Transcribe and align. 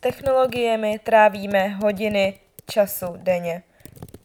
technologiemi 0.00 0.98
trávíme 0.98 1.68
hodiny 1.68 2.34
času 2.70 3.06
denně. 3.16 3.62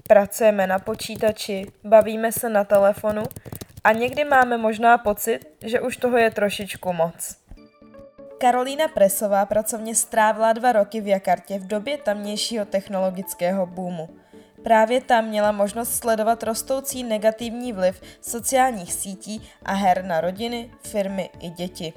Pracujeme 0.07 0.67
na 0.67 0.79
počítači, 0.79 1.65
bavíme 1.83 2.31
se 2.31 2.49
na 2.49 2.63
telefonu 2.63 3.23
a 3.83 3.91
někdy 3.91 4.25
máme 4.25 4.57
možná 4.57 4.97
pocit, 4.97 5.39
že 5.65 5.81
už 5.81 5.97
toho 5.97 6.17
je 6.17 6.31
trošičku 6.31 6.93
moc. 6.93 7.35
Karolína 8.37 8.87
Presová 8.87 9.45
pracovně 9.45 9.95
strávila 9.95 10.53
dva 10.53 10.71
roky 10.71 11.01
v 11.01 11.07
Jakartě 11.07 11.59
v 11.59 11.67
době 11.67 11.97
tamnějšího 11.97 12.65
technologického 12.65 13.65
boomu. 13.65 14.09
Právě 14.63 15.01
tam 15.01 15.25
měla 15.25 15.51
možnost 15.51 15.95
sledovat 15.95 16.43
rostoucí 16.43 17.03
negativní 17.03 17.73
vliv 17.73 18.01
sociálních 18.21 18.93
sítí 18.93 19.49
a 19.65 19.73
her 19.73 20.03
na 20.03 20.21
rodiny, 20.21 20.71
firmy 20.79 21.29
i 21.39 21.49
děti. 21.49 21.93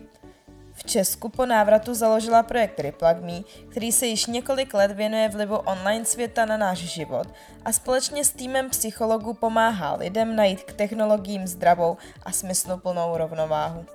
Česku 0.89 1.29
po 1.29 1.47
návratu 1.47 1.95
založila 1.95 2.43
projekt 2.43 2.81
Replug 2.81 3.21
Me, 3.21 3.41
který 3.71 3.93
se 3.93 4.07
již 4.07 4.27
několik 4.27 4.75
let 4.75 4.93
věnuje 4.93 5.29
vlivu 5.29 5.57
online 5.57 6.05
světa 6.05 6.45
na 6.45 6.57
náš 6.57 6.79
život 6.79 7.27
a 7.65 7.73
společně 7.73 8.25
s 8.25 8.31
týmem 8.31 8.71
psychologů 8.71 9.35
pomáhá 9.35 9.95
lidem 9.95 10.37
najít 10.37 10.63
k 10.63 10.73
technologiím 10.73 11.47
zdravou 11.47 11.97
a 12.23 12.33
smysluplnou 12.33 13.17
rovnováhu. 13.17 13.87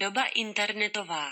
Doba 0.00 0.22
internetová. 0.34 1.24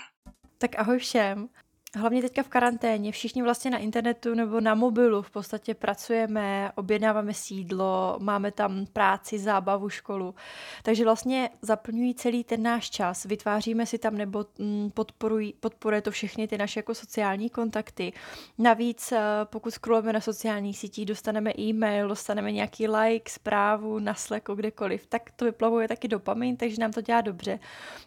Tak 0.57 0.79
ahoj 0.79 0.99
všem 0.99 1.49
hlavně 1.95 2.21
teďka 2.21 2.43
v 2.43 2.47
karanténě, 2.47 3.11
všichni 3.11 3.43
vlastně 3.43 3.71
na 3.71 3.77
internetu 3.77 4.33
nebo 4.33 4.61
na 4.61 4.75
mobilu 4.75 5.21
v 5.21 5.31
podstatě 5.31 5.73
pracujeme, 5.73 6.71
objednáváme 6.75 7.33
sídlo, 7.33 8.17
máme 8.19 8.51
tam 8.51 8.85
práci, 8.93 9.39
zábavu, 9.39 9.89
školu. 9.89 10.35
Takže 10.83 11.03
vlastně 11.03 11.49
zaplňují 11.61 12.15
celý 12.15 12.43
ten 12.43 12.63
náš 12.63 12.89
čas, 12.89 13.25
vytváříme 13.25 13.85
si 13.85 13.97
tam 13.97 14.17
nebo 14.17 14.45
mm, 14.59 14.91
podporují, 14.91 15.53
podporuje 15.59 16.01
to 16.01 16.11
všechny 16.11 16.47
ty 16.47 16.57
naše 16.57 16.79
jako 16.79 16.95
sociální 16.95 17.49
kontakty. 17.49 18.13
Navíc 18.57 19.11
eh, 19.11 19.19
pokud 19.43 19.71
scrollujeme 19.71 20.13
na 20.13 20.21
sociálních 20.21 20.77
sítích, 20.77 21.05
dostaneme 21.05 21.51
e-mail, 21.59 22.07
dostaneme 22.07 22.51
nějaký 22.51 22.87
like, 22.87 23.31
zprávu 23.31 23.99
na 23.99 24.13
Slacku, 24.13 24.55
kdekoliv, 24.55 25.05
tak 25.05 25.31
to 25.35 25.45
vyplavuje 25.45 25.87
taky 25.87 26.07
dopamin, 26.07 26.57
takže 26.57 26.81
nám 26.81 26.91
to 26.91 27.01
dělá 27.01 27.21
dobře. 27.21 27.59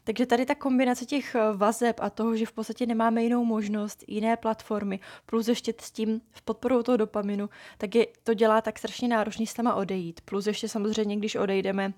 Takže 0.05 0.27
tady 0.27 0.47
ta 0.47 0.55
kombinace 0.55 1.05
těch 1.05 1.35
eh, 1.35 1.41
vazeb 1.57 1.97
a 2.01 2.11
toho, 2.11 2.37
že 2.37 2.47
v 2.47 2.53
podstatě 2.53 2.87
nemáme 2.87 3.23
jinou 3.23 3.45
možnost, 3.45 3.70
možnost, 3.71 4.05
jiné 4.07 4.37
platformy, 4.37 5.01
plus 5.27 5.49
ještě 5.49 5.75
s 5.81 5.91
tím 5.91 6.21
v 6.31 6.43
podporou 6.43 6.83
toho 6.83 6.97
dopaminu, 6.97 7.49
tak 7.79 7.95
je, 7.95 8.07
to 8.25 8.35
dělá 8.35 8.61
tak 8.61 8.79
strašně 8.79 9.09
náročný 9.09 9.47
s 9.47 9.55
tama 9.55 9.75
odejít. 9.75 10.21
Plus 10.21 10.47
ještě 10.47 10.69
samozřejmě, 10.69 11.17
když 11.17 11.37
odejdeme 11.37 11.93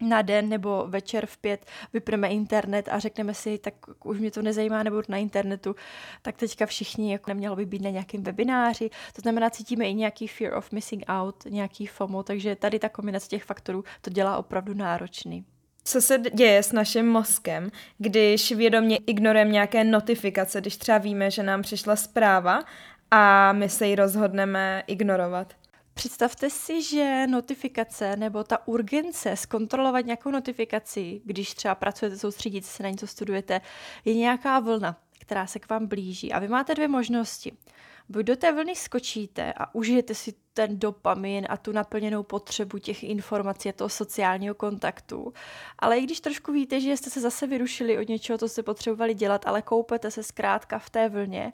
na 0.00 0.22
den 0.22 0.48
nebo 0.48 0.84
večer 0.88 1.26
v 1.26 1.38
pět 1.38 1.66
vypneme 1.92 2.28
internet 2.28 2.88
a 2.88 2.98
řekneme 2.98 3.34
si, 3.34 3.58
tak 3.58 3.74
už 4.04 4.18
mě 4.18 4.30
to 4.30 4.42
nezajímá, 4.42 4.82
nebo 4.82 5.02
na 5.08 5.16
internetu, 5.16 5.74
tak 6.22 6.36
teďka 6.36 6.66
všichni 6.66 7.12
jako 7.12 7.30
nemělo 7.30 7.56
by 7.56 7.66
být 7.66 7.82
na 7.82 7.90
nějakém 7.90 8.22
webináři. 8.22 8.90
To 9.14 9.22
znamená, 9.22 9.50
cítíme 9.50 9.88
i 9.88 9.94
nějaký 9.94 10.28
fear 10.28 10.54
of 10.54 10.72
missing 10.72 11.04
out, 11.08 11.44
nějaký 11.48 11.86
FOMO, 11.86 12.22
takže 12.22 12.56
tady 12.56 12.78
ta 12.78 12.88
kombinace 12.88 13.28
těch 13.28 13.44
faktorů 13.44 13.84
to 14.00 14.10
dělá 14.10 14.36
opravdu 14.36 14.74
náročný. 14.74 15.44
Co 15.84 16.02
se 16.02 16.18
děje 16.18 16.62
s 16.62 16.72
naším 16.72 17.08
mozkem, 17.08 17.70
když 17.98 18.52
vědomě 18.52 18.98
ignorujeme 19.06 19.50
nějaké 19.50 19.84
notifikace, 19.84 20.60
když 20.60 20.76
třeba 20.76 20.98
víme, 20.98 21.30
že 21.30 21.42
nám 21.42 21.62
přišla 21.62 21.96
zpráva 21.96 22.62
a 23.10 23.52
my 23.52 23.68
se 23.68 23.86
ji 23.86 23.94
rozhodneme 23.94 24.82
ignorovat? 24.86 25.54
Představte 25.94 26.50
si, 26.50 26.82
že 26.82 27.26
notifikace 27.26 28.16
nebo 28.16 28.44
ta 28.44 28.68
urgence 28.68 29.36
zkontrolovat 29.36 30.06
nějakou 30.06 30.30
notifikaci, 30.30 31.20
když 31.24 31.54
třeba 31.54 31.74
pracujete, 31.74 32.18
soustředíte 32.18 32.66
se 32.66 32.82
na 32.82 32.88
něco, 32.88 33.06
studujete, 33.06 33.60
je 34.04 34.14
nějaká 34.14 34.60
vlna, 34.60 34.96
která 35.20 35.46
se 35.46 35.58
k 35.58 35.70
vám 35.70 35.86
blíží. 35.86 36.32
A 36.32 36.38
vy 36.38 36.48
máte 36.48 36.74
dvě 36.74 36.88
možnosti. 36.88 37.52
Buď 38.08 38.26
do 38.26 38.36
té 38.36 38.52
vlny 38.52 38.76
skočíte 38.76 39.52
a 39.52 39.74
užijete 39.74 40.14
si 40.14 40.34
ten 40.54 40.78
dopamin 40.78 41.46
a 41.48 41.56
tu 41.56 41.72
naplněnou 41.72 42.22
potřebu 42.22 42.78
těch 42.78 43.02
informací 43.02 43.68
a 43.68 43.72
toho 43.72 43.88
sociálního 43.88 44.54
kontaktu. 44.54 45.32
Ale 45.78 45.98
i 45.98 46.02
když 46.02 46.20
trošku 46.20 46.52
víte, 46.52 46.80
že 46.80 46.96
jste 46.96 47.10
se 47.10 47.20
zase 47.20 47.46
vyrušili 47.46 47.98
od 47.98 48.08
něčeho, 48.08 48.38
co 48.38 48.48
jste 48.48 48.62
potřebovali 48.62 49.14
dělat, 49.14 49.46
ale 49.46 49.62
koupete 49.62 50.10
se 50.10 50.22
zkrátka 50.22 50.78
v 50.78 50.90
té 50.90 51.08
vlně, 51.08 51.52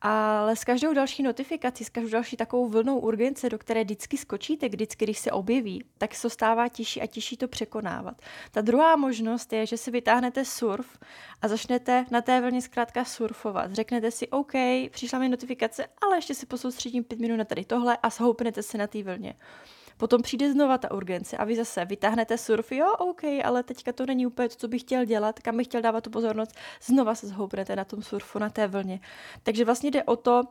ale 0.00 0.56
s 0.56 0.64
každou 0.64 0.94
další 0.94 1.22
notifikací, 1.22 1.84
s 1.84 1.88
každou 1.88 2.10
další 2.10 2.36
takovou 2.36 2.68
vlnou 2.68 2.98
urgence, 2.98 3.48
do 3.48 3.58
které 3.58 3.84
vždycky 3.84 4.16
skočíte, 4.16 4.68
vždycky, 4.68 5.04
když 5.04 5.18
se 5.18 5.32
objeví, 5.32 5.84
tak 5.98 6.14
se 6.14 6.30
stává 6.30 6.68
těžší 6.68 7.02
a 7.02 7.06
těžší 7.06 7.36
to 7.36 7.48
překonávat. 7.48 8.16
Ta 8.50 8.60
druhá 8.60 8.96
možnost 8.96 9.52
je, 9.52 9.66
že 9.66 9.76
si 9.76 9.90
vytáhnete 9.90 10.44
surf 10.44 10.98
a 11.42 11.48
začnete 11.48 12.06
na 12.10 12.20
té 12.20 12.40
vlně 12.40 12.62
zkrátka 12.62 13.04
surfovat. 13.04 13.72
Řeknete 13.72 14.10
si, 14.10 14.28
OK, 14.28 14.52
přišla 14.90 15.18
mi 15.18 15.28
notifikace, 15.28 15.86
ale 16.02 16.16
ještě 16.16 16.34
si 16.34 16.46
posoustředím 16.46 17.04
pět 17.04 17.20
minut 17.20 17.36
na 17.36 17.44
tady 17.44 17.64
tohle 17.64 17.96
a 18.02 18.10
houpnete 18.38 18.62
se 18.62 18.78
na 18.78 18.86
té 18.86 19.02
vlně. 19.02 19.34
Potom 19.96 20.22
přijde 20.22 20.52
znova 20.52 20.78
ta 20.78 20.90
urgence 20.90 21.36
a 21.36 21.44
vy 21.44 21.56
zase 21.56 21.84
vytáhnete 21.84 22.38
surf, 22.38 22.72
jo, 22.72 22.92
OK, 22.98 23.24
ale 23.44 23.62
teďka 23.62 23.92
to 23.92 24.06
není 24.06 24.26
úplně 24.26 24.48
to, 24.48 24.54
co 24.54 24.68
bych 24.68 24.82
chtěl 24.82 25.04
dělat, 25.04 25.40
kam 25.40 25.56
bych 25.56 25.66
chtěl 25.66 25.82
dávat 25.82 26.04
tu 26.04 26.10
pozornost, 26.10 26.54
znova 26.82 27.14
se 27.14 27.26
zhoupnete 27.26 27.76
na 27.76 27.84
tom 27.84 28.02
surfu, 28.02 28.38
na 28.38 28.50
té 28.50 28.66
vlně. 28.66 29.00
Takže 29.42 29.64
vlastně 29.64 29.90
jde 29.90 30.04
o 30.04 30.16
to 30.16 30.42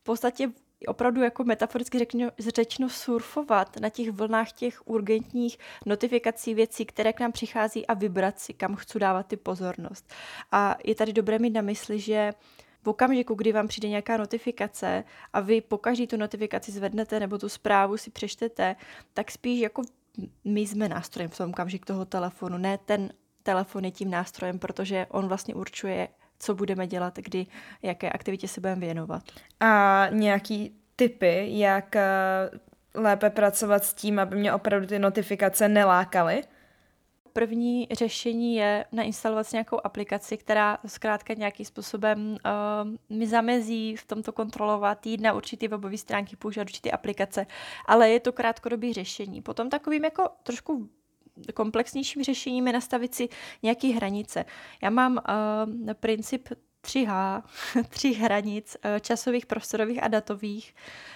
v 0.00 0.02
podstatě 0.02 0.52
opravdu 0.86 1.22
jako 1.22 1.44
metaforicky 1.44 1.98
řečeno, 1.98 2.30
řečeno 2.38 2.88
surfovat 2.88 3.80
na 3.80 3.88
těch 3.88 4.10
vlnách 4.10 4.52
těch 4.52 4.86
urgentních 4.86 5.58
notifikací 5.86 6.54
věcí, 6.54 6.84
které 6.84 7.12
k 7.12 7.20
nám 7.20 7.32
přichází 7.32 7.86
a 7.86 7.94
vybrat 7.94 8.40
si, 8.40 8.52
kam 8.52 8.76
chci 8.76 8.98
dávat 8.98 9.26
ty 9.26 9.36
pozornost. 9.36 10.12
A 10.52 10.76
je 10.84 10.94
tady 10.94 11.12
dobré 11.12 11.38
mít 11.38 11.54
na 11.54 11.62
mysli, 11.62 12.00
že 12.00 12.32
v 12.82 12.88
okamžiku, 12.88 13.34
kdy 13.34 13.52
vám 13.52 13.68
přijde 13.68 13.88
nějaká 13.88 14.16
notifikace 14.16 15.04
a 15.32 15.40
vy 15.40 15.60
po 15.60 15.78
každý 15.78 16.06
tu 16.06 16.16
notifikaci 16.16 16.72
zvednete 16.72 17.20
nebo 17.20 17.38
tu 17.38 17.48
zprávu 17.48 17.96
si 17.96 18.10
přečtete, 18.10 18.76
tak 19.14 19.30
spíš 19.30 19.60
jako 19.60 19.82
my 20.44 20.60
jsme 20.60 20.88
nástrojem 20.88 21.30
v 21.30 21.36
tom 21.36 21.50
okamžiku 21.50 21.84
toho 21.84 22.04
telefonu, 22.04 22.58
ne 22.58 22.78
ten 22.78 23.12
telefon 23.42 23.84
je 23.84 23.90
tím 23.90 24.10
nástrojem, 24.10 24.58
protože 24.58 25.06
on 25.10 25.28
vlastně 25.28 25.54
určuje, 25.54 26.08
co 26.38 26.54
budeme 26.54 26.86
dělat, 26.86 27.18
kdy, 27.18 27.46
jaké 27.82 28.10
aktivitě 28.10 28.48
se 28.48 28.60
budeme 28.60 28.80
věnovat. 28.80 29.22
A 29.60 30.06
nějaký 30.10 30.76
typy, 30.96 31.58
jak 31.58 31.96
eh, 31.96 32.02
lépe 32.94 33.30
pracovat 33.30 33.84
s 33.84 33.94
tím, 33.94 34.18
aby 34.18 34.36
mě 34.36 34.54
opravdu 34.54 34.86
ty 34.86 34.98
notifikace 34.98 35.68
nelákaly? 35.68 36.42
První 37.32 37.88
řešení 37.90 38.54
je 38.54 38.84
nainstalovat 38.92 39.46
si 39.46 39.56
nějakou 39.56 39.80
aplikaci, 39.84 40.36
která 40.36 40.78
zkrátka 40.86 41.34
nějakým 41.34 41.66
způsobem 41.66 42.36
uh, 43.10 43.16
mi 43.18 43.26
zamezí 43.26 43.96
v 43.96 44.06
tomto 44.06 44.32
kontrolovat, 44.32 45.06
jít 45.06 45.20
na 45.20 45.32
určitý 45.32 45.68
webové 45.68 45.98
stránky, 45.98 46.36
používat 46.36 46.68
určité 46.68 46.90
aplikace, 46.90 47.46
ale 47.86 48.10
je 48.10 48.20
to 48.20 48.32
krátkodobý 48.32 48.92
řešení. 48.92 49.42
Potom 49.42 49.70
takovým 49.70 50.04
jako 50.04 50.28
trošku 50.42 50.88
komplexnějším 51.54 52.22
řešením 52.22 52.66
je 52.66 52.72
nastavit 52.72 53.14
si 53.14 53.28
nějaké 53.62 53.88
hranice. 53.88 54.44
Já 54.82 54.90
mám 54.90 55.12
uh, 55.12 55.92
princip 55.94 56.48
3H, 56.86 57.42
tři 57.88 58.12
hranic 58.12 58.76
eh, 58.82 59.00
časových, 59.00 59.46
prostorových 59.46 60.02
a 60.02 60.08
datových. 60.08 60.74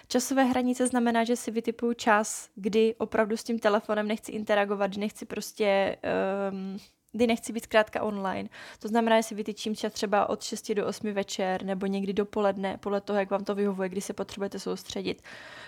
Časové 0.08 0.44
hranice 0.44 0.86
znamená, 0.86 1.24
že 1.24 1.36
si 1.36 1.50
vytipuju 1.50 1.92
čas, 1.92 2.48
kdy 2.54 2.94
opravdu 2.98 3.36
s 3.36 3.44
tím 3.44 3.58
telefonem 3.58 4.08
nechci 4.08 4.32
interagovat, 4.32 4.96
nechci 4.96 5.26
prostě 5.26 5.96
um, 6.50 6.78
kdy 7.16 7.26
nechci 7.26 7.52
být 7.52 7.64
zkrátka 7.64 8.02
online. 8.02 8.48
To 8.78 8.88
znamená, 8.88 9.16
že 9.16 9.22
si 9.22 9.34
vytyčím 9.34 9.76
čas 9.76 9.92
třeba 9.92 10.28
od 10.28 10.42
6 10.42 10.74
do 10.74 10.86
8 10.86 11.12
večer 11.12 11.64
nebo 11.64 11.86
někdy 11.86 12.12
dopoledne, 12.12 12.76
podle 12.76 13.00
toho, 13.00 13.18
jak 13.18 13.30
vám 13.30 13.44
to 13.44 13.54
vyhovuje, 13.54 13.88
kdy 13.88 14.00
se 14.00 14.12
potřebujete 14.12 14.58
soustředit. 14.58 15.22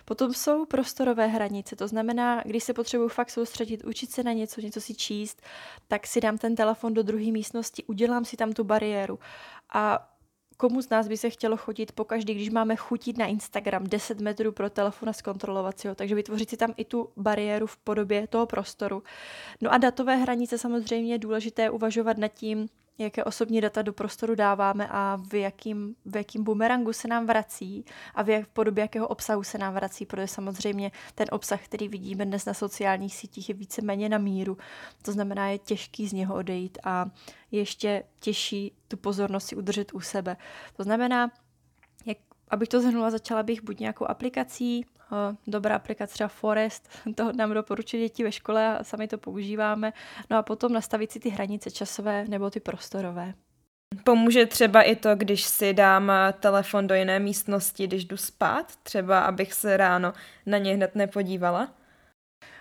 Potom 0.04 0.34
jsou 0.34 0.66
prostorové 0.66 1.26
hranice, 1.26 1.76
to 1.76 1.88
znamená, 1.88 2.42
když 2.44 2.64
se 2.64 2.74
potřebuji 2.74 3.08
fakt 3.08 3.30
soustředit, 3.30 3.84
učit 3.84 4.10
se 4.10 4.22
na 4.22 4.32
něco, 4.32 4.60
něco 4.60 4.80
si 4.80 4.94
číst, 4.94 5.42
tak 5.88 6.06
si 6.06 6.20
dám 6.20 6.38
ten 6.38 6.54
telefon 6.54 6.94
do 6.94 7.02
druhé 7.02 7.32
místnosti, 7.32 7.84
udělám 7.84 8.24
si 8.24 8.36
tam 8.36 8.52
tu 8.52 8.64
bariéru. 8.64 9.18
A 9.72 10.08
komu 10.60 10.82
z 10.82 10.90
nás 10.90 11.08
by 11.08 11.16
se 11.16 11.30
chtělo 11.30 11.56
chodit 11.56 11.92
pokaždý, 11.92 12.34
když 12.34 12.50
máme 12.50 12.76
chutit 12.76 13.18
na 13.18 13.26
Instagram 13.26 13.84
10 13.84 14.20
metrů 14.20 14.52
pro 14.52 14.70
telefon 14.70 15.08
a 15.08 15.12
zkontrolovat 15.12 15.80
si 15.80 15.88
ho, 15.88 15.94
takže 15.94 16.14
vytvořit 16.14 16.50
si 16.50 16.56
tam 16.56 16.74
i 16.76 16.84
tu 16.84 17.08
bariéru 17.16 17.66
v 17.66 17.76
podobě 17.76 18.26
toho 18.26 18.46
prostoru. 18.46 19.02
No 19.60 19.72
a 19.72 19.78
datové 19.78 20.16
hranice 20.16 20.58
samozřejmě 20.58 21.14
je 21.14 21.18
důležité 21.18 21.70
uvažovat 21.70 22.18
nad 22.18 22.28
tím, 22.28 22.68
jaké 22.98 23.24
osobní 23.24 23.60
data 23.60 23.82
do 23.82 23.92
prostoru 23.92 24.34
dáváme 24.34 24.88
a 24.90 25.18
v 25.30 25.34
jakým, 25.34 25.94
v 26.04 26.16
jakým 26.16 26.44
bumerangu 26.44 26.92
se 26.92 27.08
nám 27.08 27.26
vrací 27.26 27.84
a 28.14 28.22
v, 28.22 28.28
jak, 28.28 28.44
v 28.44 28.48
podobě 28.48 28.82
jakého 28.82 29.08
obsahu 29.08 29.42
se 29.42 29.58
nám 29.58 29.74
vrací, 29.74 30.06
protože 30.06 30.26
samozřejmě 30.26 30.92
ten 31.14 31.26
obsah, 31.30 31.64
který 31.64 31.88
vidíme 31.88 32.26
dnes 32.26 32.44
na 32.44 32.54
sociálních 32.54 33.14
sítích, 33.14 33.48
je 33.48 33.54
víceméně 33.54 34.08
na 34.08 34.18
míru. 34.18 34.58
To 35.02 35.12
znamená, 35.12 35.48
je 35.48 35.58
těžký 35.58 36.08
z 36.08 36.12
něho 36.12 36.34
odejít 36.34 36.78
a 36.84 37.10
je 37.50 37.60
ještě 37.60 38.04
těžší 38.20 38.72
tu 38.88 38.96
pozornost 38.96 39.46
si 39.46 39.56
udržet 39.56 39.94
u 39.94 40.00
sebe. 40.00 40.36
To 40.76 40.82
znamená, 40.82 41.30
jak, 42.06 42.18
abych 42.48 42.68
to 42.68 42.80
zhrnula, 42.80 43.10
začala 43.10 43.42
bych 43.42 43.62
buď 43.62 43.80
nějakou 43.80 44.04
aplikací, 44.04 44.86
dobrá 45.46 45.76
aplikace 45.76 46.14
třeba 46.14 46.28
Forest, 46.28 46.88
to 47.14 47.32
nám 47.32 47.54
doporučují 47.54 48.02
děti 48.02 48.24
ve 48.24 48.32
škole 48.32 48.78
a 48.78 48.84
sami 48.84 49.08
to 49.08 49.18
používáme. 49.18 49.92
No 50.30 50.36
a 50.36 50.42
potom 50.42 50.72
nastavit 50.72 51.12
si 51.12 51.20
ty 51.20 51.28
hranice 51.28 51.70
časové 51.70 52.24
nebo 52.28 52.50
ty 52.50 52.60
prostorové. 52.60 53.34
Pomůže 54.04 54.46
třeba 54.46 54.82
i 54.82 54.96
to, 54.96 55.16
když 55.16 55.44
si 55.44 55.74
dám 55.74 56.12
telefon 56.40 56.86
do 56.86 56.94
jiné 56.94 57.18
místnosti, 57.18 57.86
když 57.86 58.04
jdu 58.04 58.16
spát, 58.16 58.76
třeba 58.76 59.20
abych 59.20 59.52
se 59.52 59.76
ráno 59.76 60.12
na 60.46 60.58
něj 60.58 60.74
hned 60.74 60.94
nepodívala? 60.94 61.68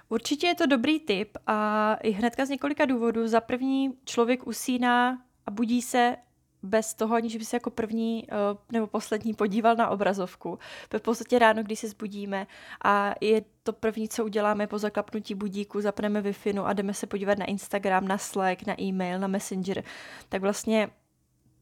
Určitě 0.10 0.48
je 0.48 0.56
to 0.56 0.66
dobrý 0.66 1.00
tip 1.00 1.38
a 1.48 1.94
i 2.04 2.12
hnedka 2.12 2.46
z 2.46 2.50
několika 2.50 2.86
důvodů. 2.86 3.28
Za 3.28 3.42
první 3.42 3.94
člověk 4.06 4.48
usíná 4.48 5.22
a 5.46 5.52
budí 5.52 5.82
se 5.82 6.16
bez 6.63 6.94
toho, 6.94 7.15
aniž 7.15 7.38
by 7.38 7.45
se 7.45 7.56
jako 7.56 7.69
první 7.69 8.27
uh, 8.27 8.57
nebo 8.71 8.88
poslední 8.88 9.33
podíval 9.33 9.75
na 9.75 9.89
obrazovku. 9.89 10.59
V 10.98 11.01
podstatě 11.01 11.39
ráno, 11.39 11.63
když 11.63 11.80
se 11.80 11.88
zbudíme 11.88 12.48
a 12.83 13.15
je 13.21 13.44
to 13.63 13.74
první, 13.74 14.09
co 14.09 14.25
uděláme 14.25 14.68
po 14.68 14.77
zaklapnutí 14.77 15.36
budíku, 15.36 15.81
zapneme 15.81 16.21
wi 16.21 16.33
a 16.63 16.74
jdeme 16.74 16.94
se 16.94 17.07
podívat 17.07 17.38
na 17.38 17.45
Instagram, 17.45 18.07
na 18.07 18.18
Slack, 18.18 18.65
na 18.65 18.81
e-mail, 18.81 19.19
na 19.19 19.27
Messenger, 19.27 19.83
tak 20.30 20.42
vlastně 20.42 20.89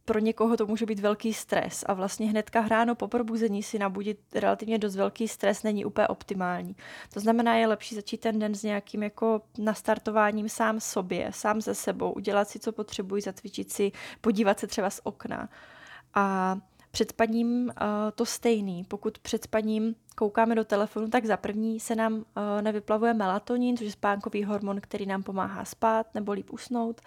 pro 0.05 0.19
někoho 0.19 0.57
to 0.57 0.65
může 0.67 0.85
být 0.85 0.99
velký 0.99 1.33
stres 1.33 1.83
a 1.87 1.93
vlastně 1.93 2.29
hnedka 2.29 2.67
ráno 2.67 2.95
po 2.95 3.07
probuzení 3.07 3.63
si 3.63 3.79
nabudit 3.79 4.19
relativně 4.35 4.77
dost 4.77 4.95
velký 4.95 5.27
stres 5.27 5.63
není 5.63 5.85
úplně 5.85 6.07
optimální. 6.07 6.75
To 7.13 7.19
znamená, 7.19 7.55
je 7.55 7.67
lepší 7.67 7.95
začít 7.95 8.17
ten 8.17 8.39
den 8.39 8.55
s 8.55 8.63
nějakým 8.63 9.03
jako 9.03 9.41
nastartováním 9.57 10.49
sám 10.49 10.79
sobě, 10.79 11.29
sám 11.33 11.61
ze 11.61 11.75
sebou, 11.75 12.11
udělat 12.11 12.49
si, 12.49 12.59
co 12.59 12.71
potřebuji, 12.71 13.21
zatvičit 13.21 13.71
si, 13.71 13.91
podívat 14.21 14.59
se 14.59 14.67
třeba 14.67 14.89
z 14.89 15.01
okna. 15.03 15.49
A 16.13 16.57
před 16.91 17.09
spaním 17.09 17.65
uh, 17.65 17.71
to 18.15 18.25
stejný. 18.25 18.83
Pokud 18.83 19.19
před 19.19 19.43
spaním 19.43 19.95
koukáme 20.15 20.55
do 20.55 20.65
telefonu, 20.65 21.07
tak 21.07 21.25
za 21.25 21.37
první 21.37 21.79
se 21.79 21.95
nám 21.95 22.13
uh, 22.13 22.23
nevyplavuje 22.61 23.13
melatonin, 23.13 23.77
což 23.77 23.85
je 23.85 23.91
spánkový 23.91 24.43
hormon, 24.43 24.81
který 24.81 25.05
nám 25.05 25.23
pomáhá 25.23 25.65
spát 25.65 26.15
nebo 26.15 26.31
líp 26.31 26.53
usnout. 26.53 27.01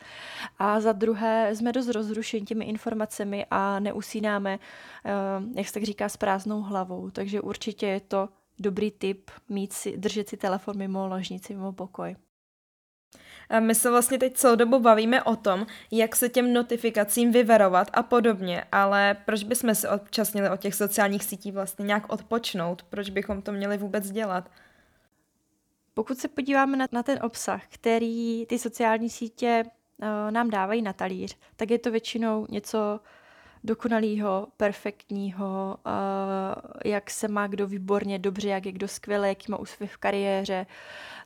A 0.59 0.81
za 0.81 0.93
druhé 0.93 1.57
jsme 1.57 1.73
dost 1.73 1.89
rozrušeni 1.89 2.47
těmi 2.47 2.65
informacemi 2.65 3.47
a 3.51 3.81
neusínáme, 3.81 4.59
uh, 4.59 5.57
jak 5.57 5.67
se 5.67 5.73
tak 5.73 5.83
říká, 5.83 6.09
s 6.09 6.17
prázdnou 6.17 6.63
hlavou. 6.63 7.11
Takže 7.11 7.41
určitě 7.41 7.87
je 7.87 8.01
to 8.01 8.29
dobrý 8.59 8.91
tip 8.91 9.31
mít 9.49 9.73
si, 9.73 9.97
držet 9.97 10.29
si 10.29 10.37
telefon 10.37 10.77
mimo 10.77 11.09
ložnici, 11.09 11.55
mimo 11.55 11.73
pokoj. 11.73 12.17
My 13.61 13.75
se 13.75 13.91
vlastně 13.91 14.19
teď 14.19 14.35
celou 14.35 14.57
dobu 14.57 14.79
bavíme 14.79 15.23
o 15.23 15.37
tom, 15.37 15.67
jak 15.91 16.17
se 16.17 16.29
těm 16.29 16.53
notifikacím 16.53 17.33
vyverovat 17.33 17.91
a 17.93 18.03
podobně, 18.03 18.65
ale 18.73 19.17
proč 19.25 19.45
bychom 19.45 19.75
se 19.75 19.89
občas 19.89 20.33
měli 20.33 20.51
od 20.51 20.61
těch 20.61 20.75
sociálních 20.75 21.25
sítí 21.25 21.53
vlastně 21.53 21.85
nějak 21.85 22.13
odpočnout? 22.13 22.83
Proč 22.83 23.11
bychom 23.11 23.43
to 23.43 23.53
měli 23.53 23.79
vůbec 23.79 24.11
dělat? 24.11 24.51
Pokud 25.95 26.19
se 26.19 26.29
podíváme 26.29 26.77
na, 26.77 26.87
na 26.93 27.03
ten 27.03 27.19
obsah, 27.23 27.63
který 27.69 28.47
ty 28.47 28.59
sociální 28.59 29.11
sítě 29.11 29.65
uh, 29.65 30.31
nám 30.31 30.51
dávají 30.51 30.83
na 30.83 30.93
talíř, 30.93 31.37
tak 31.57 31.71
je 31.71 31.79
to 31.79 31.91
většinou 31.91 32.47
něco 32.51 33.01
dokonalého, 33.69 34.47
perfektního, 34.57 35.77
uh, 35.87 35.93
jak 36.85 37.11
se 37.11 37.29
má 37.29 37.47
kdo 37.47 37.67
výborně, 37.67 38.19
dobře, 38.19 38.49
jak 38.49 38.67
je 38.67 38.73
kdo 38.73 38.89
skvěle, 38.89 39.29
jaký 39.29 39.53
má 39.53 39.59
úspěch 39.59 39.93
v 39.93 39.97
kariéře, 39.97 40.67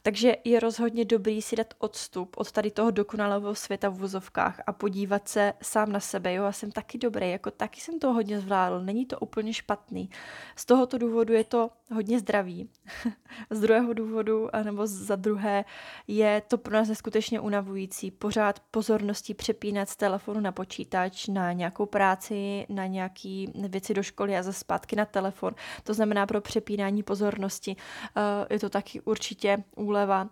takže 0.03 0.37
je 0.45 0.61
rozhodně 0.61 1.05
dobrý 1.05 1.43
si 1.43 1.57
dát 1.57 1.75
odstup 1.79 2.37
od 2.37 2.53
tady 2.53 2.71
toho 2.71 2.91
dokonalého 2.91 3.55
světa 3.55 3.89
v 3.89 3.99
vozovkách 3.99 4.61
a 4.67 4.73
podívat 4.73 5.29
se 5.29 5.53
sám 5.63 5.93
na 5.93 6.01
sebe. 6.01 6.35
Jo, 6.35 6.45
já 6.45 6.53
jsem 6.53 6.73
taky 6.73 6.99
dobrý, 6.99 7.31
jako 7.31 7.51
taky 7.51 7.81
jsem 7.81 7.99
to 7.99 8.13
hodně 8.13 8.41
zvládl, 8.41 8.81
není 8.81 9.07
to 9.07 9.19
úplně 9.19 9.55
špatný. 9.55 10.11
Z 10.57 10.65
tohoto 10.65 10.99
důvodu 10.99 11.35
je 11.35 11.45
to 11.45 11.71
hodně 11.95 12.19
zdravý. 12.19 12.69
z 13.51 13.61
druhého 13.61 13.93
důvodu, 13.93 14.49
nebo 14.63 14.87
za 14.87 15.17
druhé, 15.17 15.65
je 16.09 16.43
to 16.49 16.59
pro 16.59 16.75
nás 16.75 16.89
neskutečně 16.89 17.41
unavující. 17.41 18.11
Pořád 18.11 18.61
pozorností 18.71 19.35
přepínat 19.35 19.89
z 19.89 19.97
telefonu 19.97 20.41
na 20.41 20.53
počítač, 20.53 21.29
na 21.29 21.53
nějakou 21.53 21.87
práci, 21.87 22.32
na 22.69 22.87
nějaké 22.87 23.45
věci 23.55 23.95
do 23.95 24.03
školy 24.03 24.37
a 24.37 24.43
za 24.43 24.53
zpátky 24.53 24.97
na 24.97 25.05
telefon. 25.05 25.55
To 25.83 25.95
znamená 25.95 26.27
pro 26.27 26.41
přepínání 26.41 27.03
pozornosti. 27.03 27.77
Eh, 28.17 28.55
je 28.55 28.59
to 28.59 28.69
taky 28.69 29.01
určitě 29.01 29.65
úleva 29.77 30.29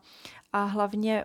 a 0.52 0.64
hlavně 0.64 1.24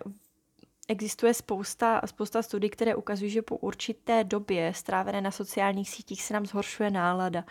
Existuje 0.88 1.34
spousta, 1.34 2.00
spousta 2.06 2.42
studií, 2.42 2.70
které 2.70 2.94
ukazují, 2.94 3.30
že 3.30 3.42
po 3.42 3.56
určité 3.56 4.24
době 4.24 4.74
strávené 4.74 5.20
na 5.20 5.30
sociálních 5.30 5.90
sítích 5.90 6.22
se 6.22 6.34
nám 6.34 6.46
zhoršuje 6.46 6.90
nálada. 6.90 7.44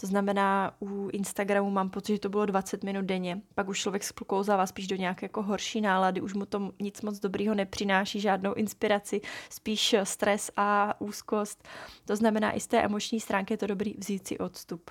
To 0.00 0.06
znamená, 0.06 0.76
u 0.80 1.08
Instagramu 1.12 1.70
mám 1.70 1.90
pocit, 1.90 2.12
že 2.12 2.18
to 2.18 2.28
bylo 2.28 2.46
20 2.46 2.84
minut 2.84 3.04
denně. 3.04 3.40
Pak 3.54 3.68
už 3.68 3.80
člověk 3.80 4.04
sklouzává 4.04 4.66
spíš 4.66 4.86
do 4.86 4.96
nějaké 4.96 5.24
jako 5.24 5.42
horší 5.42 5.80
nálady, 5.80 6.20
už 6.20 6.34
mu 6.34 6.46
to 6.46 6.72
nic 6.80 7.02
moc 7.02 7.18
dobrýho 7.18 7.54
nepřináší, 7.54 8.20
žádnou 8.20 8.54
inspiraci, 8.54 9.20
spíš 9.50 9.94
stres 10.04 10.50
a 10.56 11.00
úzkost. 11.00 11.68
To 12.04 12.16
znamená, 12.16 12.56
i 12.56 12.60
z 12.60 12.66
té 12.66 12.82
emoční 12.82 13.20
stránky 13.20 13.54
je 13.54 13.58
to 13.58 13.66
dobrý 13.66 13.94
vzít 13.98 14.26
si 14.26 14.38
odstup. 14.38 14.90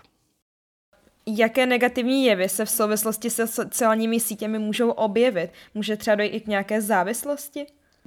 Jaké 1.26 1.66
negativní 1.66 2.26
jevy 2.26 2.50
se 2.50 2.66
v 2.66 2.70
souvislosti 2.70 3.30
se 3.30 3.48
sociálními 3.48 4.20
sítěmi 4.20 4.60
můžou 4.60 4.90
objevit? 4.90 5.52
Může 5.74 5.98
třeba 5.98 6.16
dojít 6.16 6.30
i 6.30 6.42
k 6.42 6.48
nějaké 6.48 6.82
závislosti? 6.82 7.66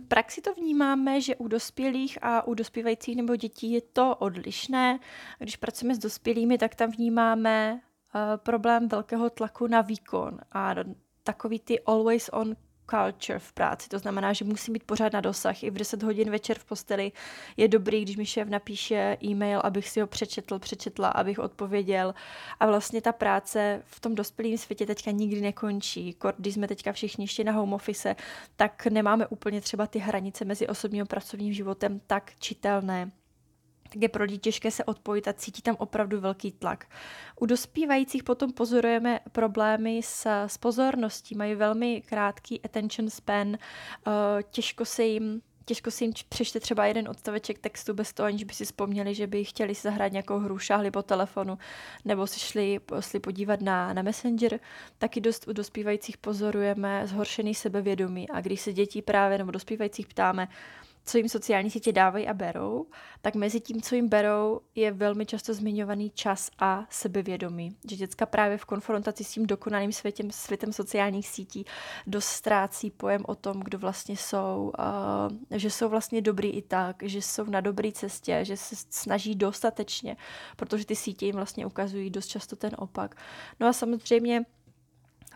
Praxi 0.09 0.41
to 0.41 0.55
vnímáme, 0.55 1.21
že 1.21 1.37
u 1.37 1.49
dospělých 1.49 2.19
a 2.23 2.47
u 2.47 2.55
dospívajících 2.55 3.17
nebo 3.17 3.37
dětí 3.37 3.73
je 3.73 3.81
to 3.81 4.17
odlišné. 4.17 4.99
Když 5.39 5.57
pracujeme 5.57 5.95
s 5.95 5.99
dospělými, 5.99 6.59
tak 6.59 6.75
tam 6.75 6.91
vnímáme 6.91 7.73
uh, 7.75 8.21
problém 8.37 8.89
velkého 8.89 9.31
tlaku 9.31 9.67
na 9.67 9.81
výkon 9.81 10.39
a 10.53 10.75
takový 11.23 11.61
ty 11.61 11.81
always 11.81 12.31
on 12.33 12.57
culture 12.93 13.39
v 13.39 13.53
práci. 13.53 13.89
To 13.89 13.99
znamená, 13.99 14.33
že 14.33 14.45
musí 14.45 14.73
být 14.73 14.85
pořád 14.85 15.13
na 15.13 15.21
dosah. 15.21 15.63
I 15.63 15.71
v 15.71 15.75
10 15.75 16.03
hodin 16.03 16.31
večer 16.31 16.59
v 16.59 16.65
posteli 16.65 17.13
je 17.57 17.69
dobrý, 17.69 18.03
když 18.03 18.17
mi 18.17 18.27
šéf 18.27 18.49
napíše 18.49 19.17
e-mail, 19.25 19.61
abych 19.65 19.89
si 19.89 20.01
ho 20.01 20.07
přečetl, 20.07 20.59
přečetla, 20.59 21.09
abych 21.09 21.39
odpověděl. 21.39 22.15
A 22.61 22.67
vlastně 22.67 23.01
ta 23.01 23.13
práce 23.13 23.83
v 23.85 24.01
tom 24.01 24.15
dospělém 24.15 24.59
světě 24.59 24.87
teďka 24.87 25.11
nikdy 25.11 25.41
nekončí. 25.41 26.17
Když 26.39 26.55
jsme 26.55 26.69
teďka 26.69 26.93
všichni 26.93 27.25
ještě 27.25 27.45
na 27.45 27.53
home 27.53 27.73
office, 27.73 28.17
tak 28.57 28.87
nemáme 28.87 29.27
úplně 29.27 29.61
třeba 29.61 29.87
ty 29.87 29.99
hranice 29.99 30.45
mezi 30.45 30.67
osobním 30.67 31.03
a 31.03 31.07
pracovním 31.07 31.53
životem 31.53 32.01
tak 32.07 32.33
čitelné 32.39 33.11
tak 33.93 34.03
je 34.03 34.09
pro 34.09 34.25
lidi 34.25 34.39
těžké 34.39 34.71
se 34.71 34.85
odpojit 34.85 35.29
a 35.29 35.33
cítí 35.33 35.63
tam 35.63 35.77
opravdu 35.79 36.21
velký 36.21 36.53
tlak. 36.53 36.87
U 37.41 37.47
dospívajících 37.47 38.25
potom 38.25 38.53
pozorujeme 38.53 39.21
problémy 39.33 40.01
s, 40.05 40.27
s 40.47 40.59
pozorností, 40.59 41.35
mají 41.35 41.55
velmi 41.55 42.03
krátký 42.07 42.61
attention 42.65 43.11
span, 43.11 43.49
uh, 43.49 43.55
těžko 44.51 44.85
se 44.85 45.05
jim 45.05 45.43
těžko 45.65 45.91
si 45.91 46.05
jim 46.05 46.13
přečte 46.29 46.61
třeba 46.61 46.87
jeden 46.87 47.09
odstaveček 47.09 47.59
textu 47.59 47.95
bez 47.95 48.13
toho, 48.13 48.27
aniž 48.27 48.45
by 48.45 48.55
si 48.55 48.65
vzpomněli, 48.65 49.15
že 49.15 49.27
by 49.27 49.45
chtěli 49.45 49.75
si 49.75 49.83
zahrát 49.83 50.13
nějakou 50.13 50.39
hru, 50.39 50.59
šáhli 50.59 50.91
po 50.91 51.03
telefonu, 51.03 51.59
nebo 52.05 52.27
si 52.27 52.41
šli, 52.41 52.81
šli 53.01 53.21
podívat 53.21 53.61
na, 53.61 53.93
na 53.93 54.03
Messenger, 54.03 54.61
taky 54.99 55.21
dost 55.21 55.49
u 55.49 55.53
dospívajících 55.53 56.17
pozorujeme 56.17 57.07
zhoršený 57.07 57.55
sebevědomí. 57.55 58.29
A 58.29 58.41
když 58.41 58.61
se 58.61 58.73
dětí 58.73 59.03
právě 59.03 59.39
nebo 59.39 59.51
dospívajících 59.51 60.07
ptáme, 60.07 60.49
co 61.05 61.19
jim 61.19 61.29
sociální 61.29 61.71
sítě 61.71 61.93
dávají 61.93 62.29
a 62.29 62.35
berou, 62.35 62.87
tak 63.23 63.35
mezi 63.35 63.61
tím, 63.61 63.83
co 63.83 63.95
jim 63.95 64.09
berou, 64.09 64.61
je 64.75 64.93
velmi 64.93 65.27
často 65.27 65.55
zmiňovaný 65.55 66.11
čas 66.11 66.51
a 66.59 66.87
sebevědomí. 66.91 67.77
Že 67.91 67.97
děcka 67.97 68.27
právě 68.27 68.59
v 68.59 68.65
konfrontaci 68.65 69.25
s 69.25 69.31
tím 69.31 69.47
dokonalým 69.47 69.93
světem, 69.93 70.31
světem 70.31 70.73
sociálních 70.73 71.29
sítí 71.29 71.65
dost 72.07 72.27
ztrácí 72.27 72.91
pojem 72.91 73.23
o 73.27 73.35
tom, 73.35 73.61
kdo 73.61 73.79
vlastně 73.79 74.17
jsou, 74.17 74.73
uh, 74.79 75.59
že 75.59 75.71
jsou 75.71 75.89
vlastně 75.89 76.23
dobrý 76.23 76.51
i 76.51 76.63
tak, 76.63 77.03
že 77.03 77.23
jsou 77.23 77.45
na 77.45 77.61
dobré 77.61 77.93
cestě, 77.93 78.41
že 78.43 78.57
se 78.57 78.77
snaží 78.91 79.35
dostatečně, 79.35 80.17
protože 80.57 80.87
ty 80.87 80.97
sítě 80.97 81.27
jim 81.27 81.37
vlastně 81.37 81.67
ukazují 81.67 82.11
dost 82.11 82.27
často 82.27 82.57
ten 82.57 82.71
opak. 82.79 83.15
No 83.61 83.67
a 83.67 83.73
samozřejmě 83.73 84.45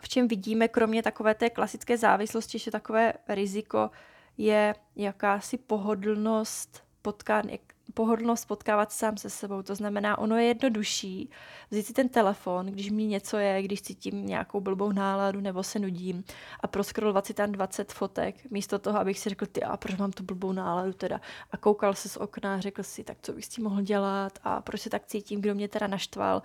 v 0.01 0.09
čem 0.09 0.27
vidíme, 0.27 0.67
kromě 0.67 1.03
takové 1.03 1.35
té 1.35 1.49
klasické 1.49 1.97
závislosti, 1.97 2.59
že 2.59 2.71
takové 2.71 3.13
riziko 3.27 3.89
je 4.37 4.75
jakási 4.95 5.57
pohodlnost 5.57 6.83
potkání, 7.01 7.59
pohodlnost 7.93 8.47
potkávat 8.47 8.91
sám 8.91 9.17
se 9.17 9.29
sebou. 9.29 9.61
To 9.61 9.75
znamená, 9.75 10.17
ono 10.17 10.35
je 10.35 10.43
jednodušší 10.43 11.29
vzít 11.71 11.85
si 11.85 11.93
ten 11.93 12.09
telefon, 12.09 12.65
když 12.65 12.89
mi 12.89 13.05
něco 13.05 13.37
je, 13.37 13.63
když 13.63 13.81
cítím 13.81 14.25
nějakou 14.25 14.61
blbou 14.61 14.91
náladu 14.91 15.41
nebo 15.41 15.63
se 15.63 15.79
nudím 15.79 16.23
a 16.59 16.67
proskrolovat 16.67 17.25
si 17.25 17.33
tam 17.33 17.51
20 17.51 17.93
fotek, 17.93 18.51
místo 18.51 18.79
toho, 18.79 18.99
abych 18.99 19.19
si 19.19 19.29
řekl, 19.29 19.45
ty 19.45 19.63
a 19.63 19.77
proč 19.77 19.95
mám 19.95 20.11
tu 20.11 20.23
blbou 20.23 20.51
náladu 20.51 20.93
teda 20.93 21.21
a 21.51 21.57
koukal 21.57 21.93
se 21.93 22.09
z 22.09 22.17
okna 22.17 22.55
a 22.55 22.59
řekl 22.59 22.83
si, 22.83 23.03
tak 23.03 23.17
co 23.21 23.33
bych 23.33 23.45
s 23.45 23.49
tím 23.49 23.63
mohl 23.63 23.81
dělat 23.81 24.39
a 24.43 24.61
proč 24.61 24.81
se 24.81 24.89
tak 24.89 25.05
cítím, 25.05 25.41
kdo 25.41 25.55
mě 25.55 25.67
teda 25.67 25.87
naštval. 25.87 26.41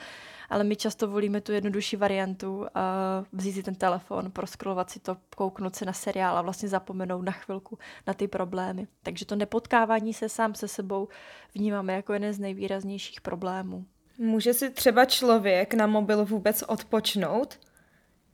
Ale 0.50 0.64
my 0.64 0.76
často 0.76 1.08
volíme 1.08 1.40
tu 1.40 1.52
jednodušší 1.52 1.96
variantu 1.96 2.66
a 2.74 3.24
vzít 3.32 3.52
si 3.52 3.62
ten 3.62 3.74
telefon, 3.74 4.30
proskrolovat 4.30 4.90
si 4.90 5.00
to, 5.00 5.16
kouknout 5.36 5.76
se 5.76 5.84
na 5.84 5.92
seriál 5.92 6.38
a 6.38 6.42
vlastně 6.42 6.68
zapomenout 6.68 7.22
na 7.22 7.32
chvilku 7.32 7.78
na 8.06 8.14
ty 8.14 8.28
problémy. 8.28 8.86
Takže 9.02 9.26
to 9.26 9.36
nepotkávání 9.36 10.14
se 10.14 10.28
sám 10.28 10.54
se 10.54 10.68
sebou 10.68 11.08
vnímáme 11.54 11.92
jako 11.92 12.12
jeden 12.12 12.32
z 12.32 12.38
nejvýraznějších 12.38 13.20
problémů. 13.20 13.84
Může 14.18 14.54
si 14.54 14.70
třeba 14.70 15.04
člověk 15.04 15.74
na 15.74 15.86
mobilu 15.86 16.24
vůbec 16.24 16.62
odpočnout? 16.62 17.58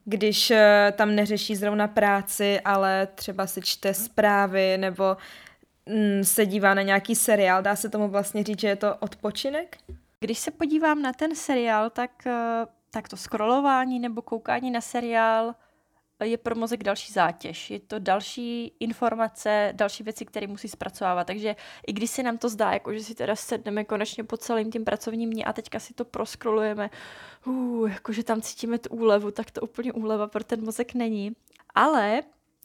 když 0.09 0.50
eh, 0.50 0.93
tam 0.97 1.14
neřeší 1.14 1.57
zrovna 1.57 1.88
práci, 1.88 2.61
ale 2.61 3.09
třeba 3.14 3.47
si 3.47 3.61
čte 3.61 3.95
zprávy 3.95 4.78
nebo 4.78 5.17
mm, 5.87 6.25
se 6.25 6.47
dívá 6.47 6.75
na 6.75 6.83
nějaký 6.83 7.14
seriál. 7.14 7.62
Dá 7.62 7.76
se 7.76 7.88
tomu 7.88 8.09
vlastně 8.09 8.45
říct, 8.45 8.61
že 8.61 8.69
je 8.69 8.76
to 8.76 8.97
odpočinek? 8.97 9.76
Když 10.21 10.38
se 10.38 10.50
podívám 10.50 11.02
na 11.02 11.12
ten 11.12 11.35
seriál, 11.35 11.90
tak, 11.90 12.26
eh, 12.26 12.67
tak 12.90 13.09
to 13.09 13.17
scrollování 13.17 14.00
nebo 14.00 14.23
koukání 14.23 14.71
na 14.71 14.81
seriál 14.81 15.55
je 16.25 16.39
pro 16.39 16.55
mozek 16.55 16.85
další 16.85 17.13
zátěž. 17.13 17.71
Je 17.71 17.81
to 17.81 17.99
další 17.99 18.73
informace, 18.81 19.73
další 19.77 20.03
věci, 20.03 20.25
které 20.25 20.47
musí 20.47 20.69
zpracovávat. 20.69 21.27
Takže 21.27 21.57
i 21.87 21.93
když 21.93 22.11
se 22.11 22.23
nám 22.23 22.39
to 22.39 22.49
zdá, 22.49 22.73
jako 22.73 22.93
že 22.93 23.01
si 23.01 23.15
teda 23.15 23.37
sedneme 23.37 23.85
konečně 23.85 24.25
po 24.25 24.37
celým 24.37 24.73
tím 24.73 24.85
pracovním 24.85 25.31
dní 25.31 25.45
a 25.45 25.53
teďka 25.53 25.79
si 25.79 25.95
to 25.95 26.05
proskrolujeme, 26.05 26.91
uh, 27.47 27.91
jako 27.91 28.13
že 28.13 28.25
tam 28.25 28.43
cítíme 28.43 28.79
tu 28.79 28.89
úlevu, 28.89 29.31
tak 29.31 29.51
to 29.51 29.61
úplně 29.61 29.93
úleva 29.93 30.27
pro 30.27 30.45
ten 30.45 30.65
mozek 30.65 30.95
není. 30.95 31.33
Ale 31.75 32.23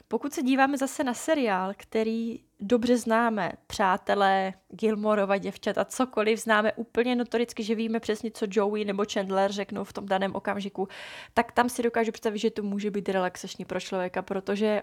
pokud 0.08 0.34
se 0.34 0.44
díváme 0.44 0.78
zase 0.78 1.04
na 1.04 1.14
seriál, 1.14 1.74
který 1.78 2.40
dobře 2.60 2.98
známe, 2.98 3.52
přátelé, 3.68 4.54
Gilmorova 4.70 5.38
děvčata, 5.38 5.86
cokoliv, 5.86 6.40
známe 6.40 6.74
úplně 6.74 7.16
notoricky, 7.16 7.64
že 7.64 7.76
víme 7.76 8.00
přesně, 8.00 8.32
co 8.32 8.46
Joey 8.50 8.86
nebo 8.86 9.04
Chandler 9.14 9.52
řeknou 9.52 9.84
v 9.84 9.94
tom 9.94 10.06
daném 10.06 10.36
okamžiku, 10.36 10.88
tak 11.34 11.52
tam 11.52 11.70
si 11.70 11.84
dokážu 11.84 12.12
představit, 12.12 12.40
že 12.40 12.52
to 12.52 12.64
může 12.64 12.92
být 12.92 13.10
relaxační 13.10 13.66
pro 13.66 13.80
člověka, 13.80 14.22
protože 14.22 14.82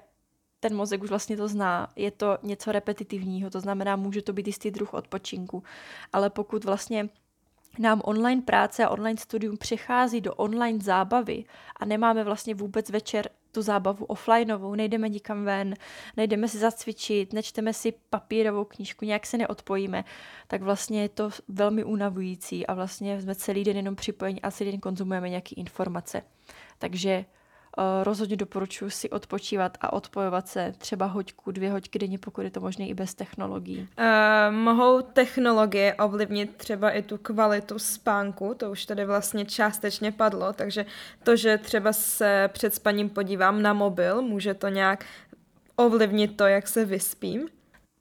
ten 0.61 0.77
mozek 0.77 1.03
už 1.03 1.11
vlastně 1.11 1.37
to 1.37 1.49
zná, 1.49 1.89
je 1.97 2.11
to 2.11 2.39
něco 2.43 2.73
repetitivního, 2.73 3.51
to 3.51 3.61
znamená, 3.61 3.97
může 3.97 4.23
to 4.23 4.33
být 4.33 4.47
jistý 4.47 4.71
druh 4.71 4.95
odpočinku. 4.95 5.63
Ale 6.13 6.31
pokud 6.31 6.65
vlastně 6.65 7.09
nám 7.79 8.01
online 8.05 8.43
práce 8.43 8.85
a 8.85 8.89
online 8.89 9.19
studium 9.19 9.57
přechází 9.57 10.21
do 10.21 10.35
online 10.35 10.79
zábavy 10.83 11.45
a 11.77 11.85
nemáme 11.85 12.25
vlastně 12.25 12.55
vůbec 12.55 12.91
večer 12.91 13.31
tu 13.53 13.63
zábavu 13.63 14.05
offlineovou, 14.05 14.75
nejdeme 14.75 15.09
nikam 15.09 15.45
ven, 15.45 15.75
nejdeme 16.17 16.49
si 16.49 16.59
zacvičit, 16.59 17.33
nečteme 17.33 17.73
si 17.73 17.93
papírovou 18.11 18.65
knížku, 18.65 19.05
nějak 19.05 19.27
se 19.27 19.39
neodpojíme, 19.39 20.05
tak 20.47 20.63
vlastně 20.63 21.03
je 21.03 21.09
to 21.09 21.31
velmi 21.49 21.85
unavující 21.85 22.67
a 22.67 22.75
vlastně 22.75 23.21
jsme 23.21 23.35
celý 23.35 23.65
den 23.65 23.77
jenom 23.77 23.97
připojení 23.97 24.43
a 24.43 24.51
celý 24.51 24.71
den 24.71 24.81
konzumujeme 24.81 25.29
nějaké 25.29 25.55
informace. 25.55 26.23
Takže 26.79 27.25
rozhodně 28.03 28.37
doporučuji 28.37 28.91
si 28.91 29.11
odpočívat 29.11 29.79
a 29.81 29.93
odpojovat 29.93 30.49
se 30.49 30.73
třeba 30.79 31.07
hoďku, 31.07 31.51
dvě 31.51 31.71
hoďky 31.71 31.99
denně, 31.99 32.19
pokud 32.19 32.41
je 32.41 32.51
to 32.51 32.61
možné 32.61 32.87
i 32.87 32.95
bez 32.95 33.15
technologií. 33.15 33.89
Uh, 33.99 34.57
mohou 34.57 35.03
technologie 35.03 35.95
ovlivnit 35.95 36.57
třeba 36.57 36.91
i 36.91 37.03
tu 37.03 37.19
kvalitu 37.19 37.79
spánku, 37.79 38.55
to 38.55 38.71
už 38.71 38.87
tady 38.87 39.05
vlastně 39.05 39.45
částečně 39.45 40.13
padlo, 40.13 40.53
takže 40.53 40.87
to, 41.23 41.37
že 41.37 41.59
třeba 41.59 41.93
se 41.93 42.51
před 42.53 42.75
spaním 42.75 43.11
podívám 43.11 43.63
na 43.63 43.73
mobil, 43.73 44.23
může 44.23 44.55
to 44.55 44.69
nějak 44.69 45.05
ovlivnit 45.77 46.37
to, 46.37 46.45
jak 46.45 46.69
se 46.69 46.85
vyspím? 46.85 47.49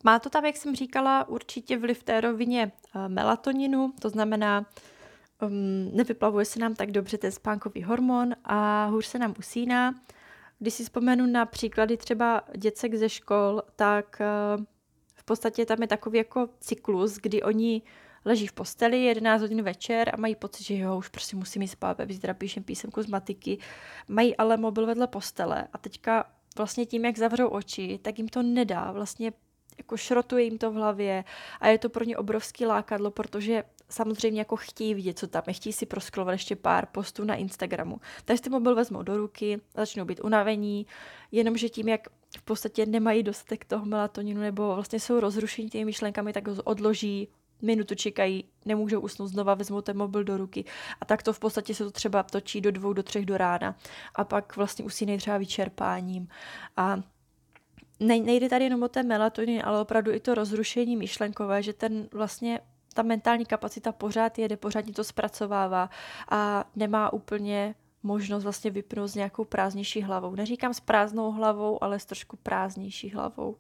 Má 0.04 0.20
to 0.20 0.30
tam, 0.30 0.46
jak 0.46 0.58
jsem 0.58 0.76
říkala, 0.76 1.28
určitě 1.28 1.78
vliv 1.78 2.04
té 2.04 2.22
rovině 2.22 2.72
eh, 2.96 3.10
melatoninu, 3.10 3.94
to 4.00 4.10
znamená, 4.10 4.66
um, 5.41 5.91
nevyplavuje 5.93 6.46
se 6.46 6.60
nám 6.60 6.75
tak 6.75 6.91
dobře 6.91 7.17
ten 7.17 7.31
spánkový 7.31 7.84
hormon 7.84 8.36
a 8.43 8.86
hůř 8.86 9.05
se 9.05 9.19
nám 9.19 9.34
usíná. 9.39 9.96
Když 10.60 10.74
si 10.74 10.84
vzpomenu 10.84 11.25
na 11.25 11.46
příklady 11.46 11.98
třeba 11.98 12.41
děcek 12.58 12.96
ze 12.96 13.10
škol, 13.10 13.62
tak 13.75 14.22
uh, 14.58 14.63
v 15.15 15.24
podstatě 15.24 15.65
tam 15.65 15.81
je 15.81 15.88
takový 15.88 16.17
jako 16.17 16.50
cyklus, 16.60 17.15
kdy 17.15 17.43
oni 17.43 17.81
leží 18.25 18.48
v 18.48 18.53
posteli 18.53 19.03
11 19.03 19.41
hodin 19.41 19.62
večer 19.62 20.12
a 20.13 20.17
mají 20.17 20.36
pocit, 20.36 20.63
že 20.63 20.77
jo, 20.77 20.98
už 20.98 21.10
prostě 21.10 21.36
musím 21.36 21.62
jít 21.62 21.67
spát, 21.67 21.98
zítra 22.10 22.34
píšem 22.34 22.63
písemku 22.63 23.01
z 23.01 23.08
matiky. 23.08 23.58
Mají 24.08 24.38
ale 24.38 24.58
mobil 24.58 24.86
vedle 24.86 25.08
postele 25.08 25.67
a 25.74 25.77
teďka 25.77 26.25
vlastně 26.58 26.86
tím, 26.86 27.05
jak 27.05 27.17
zavřou 27.17 27.48
oči, 27.48 28.00
tak 28.01 28.17
jim 28.17 28.27
to 28.27 28.43
nedá 28.43 28.91
vlastně 28.91 29.34
jako 29.77 29.98
šrotuje 29.98 30.43
jim 30.43 30.58
to 30.58 30.72
v 30.72 30.74
hlavě 30.74 31.24
a 31.60 31.67
je 31.67 31.77
to 31.77 31.89
pro 31.89 32.05
ně 32.05 32.17
obrovský 32.17 32.65
lákadlo, 32.65 33.12
protože 33.12 33.63
samozřejmě 33.89 34.41
jako 34.41 34.55
chtějí 34.55 34.93
vidět, 34.93 35.19
co 35.19 35.27
tam 35.27 35.43
je, 35.48 35.53
chtějí 35.53 35.74
si 35.74 35.86
proskrolovat 35.86 36.31
ještě 36.31 36.55
pár 36.55 36.86
postů 36.86 37.24
na 37.24 37.36
Instagramu. 37.36 38.00
Takže 38.25 38.43
ty 38.43 38.50
mobil 38.50 38.75
vezmou 38.75 39.03
do 39.03 39.17
ruky, 39.17 39.62
začnou 39.75 40.05
být 40.05 40.19
unavení, 40.24 40.86
jenomže 41.31 41.69
tím, 41.69 41.88
jak 41.88 42.08
v 42.38 42.41
podstatě 42.41 42.86
nemají 42.86 43.24
dostatek 43.24 43.65
toho 43.65 43.86
melatoninu 43.86 44.41
nebo 44.41 44.75
vlastně 44.75 45.00
jsou 45.00 45.19
rozrušení 45.19 45.69
těmi 45.69 45.86
myšlenkami, 45.86 46.34
tak 46.34 46.48
ho 46.48 46.63
odloží, 46.63 47.27
minutu 47.62 47.96
čekají, 47.96 48.43
nemůžou 48.65 49.00
usnout, 49.00 49.29
znova 49.29 49.53
vezmou 49.53 49.81
ten 49.81 49.98
mobil 49.98 50.24
do 50.24 50.38
ruky. 50.38 50.65
A 51.01 51.05
tak 51.05 51.24
to 51.24 51.34
v 51.34 51.39
podstatě 51.39 51.75
se 51.75 51.84
to 51.84 51.91
třeba 51.91 52.24
točí 52.24 52.62
do 52.62 52.72
dvou, 52.72 52.93
do 52.93 53.03
třech 53.03 53.25
do 53.25 53.38
rána. 53.38 53.75
A 54.15 54.24
pak 54.24 54.55
vlastně 54.55 54.86
usínají 54.86 55.19
třeba 55.19 55.38
vyčerpáním. 55.38 56.27
A 56.77 57.01
nejde 58.00 58.50
tady 58.50 58.63
jenom 58.63 58.84
o 58.84 58.88
ten 58.88 59.08
melatonin, 59.08 59.62
ale 59.65 59.81
opravdu 59.81 60.12
i 60.12 60.19
to 60.19 60.36
rozrušení 60.36 60.98
myšlenkové, 60.98 61.63
že 61.63 61.74
ten 61.74 62.10
vlastně 62.13 62.60
ta 62.93 63.01
mentální 63.01 63.46
kapacita 63.46 63.91
pořád 63.91 64.39
jede, 64.39 64.58
pořád 64.58 64.86
to 64.96 65.03
zpracovává 65.03 65.89
a 66.29 66.65
nemá 66.75 67.13
úplně 67.13 67.75
možnost 68.03 68.43
vlastně 68.43 68.72
vypnout 68.72 69.10
s 69.10 69.15
nějakou 69.15 69.46
prázdnější 69.46 70.01
hlavou. 70.01 70.36
Neříkám 70.36 70.74
s 70.74 70.79
prázdnou 70.79 71.31
hlavou, 71.31 71.84
ale 71.84 72.00
s 72.00 72.05
trošku 72.05 72.38
prázdnější 72.38 73.10
hlavou. 73.10 73.55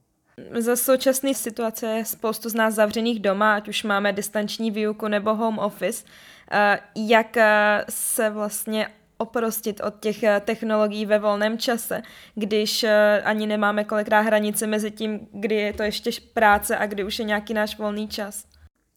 Za 0.59 0.75
současné 0.75 1.33
situace 1.33 1.87
je 1.87 2.05
spoustu 2.05 2.49
z 2.49 2.53
nás 2.53 2.73
zavřených 2.73 3.19
doma, 3.19 3.55
ať 3.55 3.67
už 3.67 3.83
máme 3.83 4.13
distanční 4.13 4.71
výuku 4.71 5.07
nebo 5.07 5.35
home 5.35 5.59
office. 5.59 6.05
Eh, 6.51 6.79
jak 6.95 7.37
eh, 7.37 7.85
se 7.89 8.29
vlastně 8.29 8.87
oprostit 9.17 9.81
od 9.81 9.99
těch 9.99 10.23
eh, 10.23 10.39
technologií 10.45 11.05
ve 11.05 11.19
volném 11.19 11.57
čase, 11.57 12.01
když 12.35 12.85
ani 13.23 13.47
nemáme 13.47 13.83
kolikrát 13.83 14.21
hranice 14.21 14.67
mezi 14.67 14.91
tím, 14.91 15.27
kdy 15.31 15.55
je 15.55 15.73
to 15.73 15.83
ještě 15.83 16.11
práce 16.33 16.77
a 16.77 16.85
kdy 16.85 17.03
už 17.03 17.19
je 17.19 17.25
nějaký 17.25 17.53
náš 17.53 17.77
volný 17.77 18.07
čas. 18.07 18.45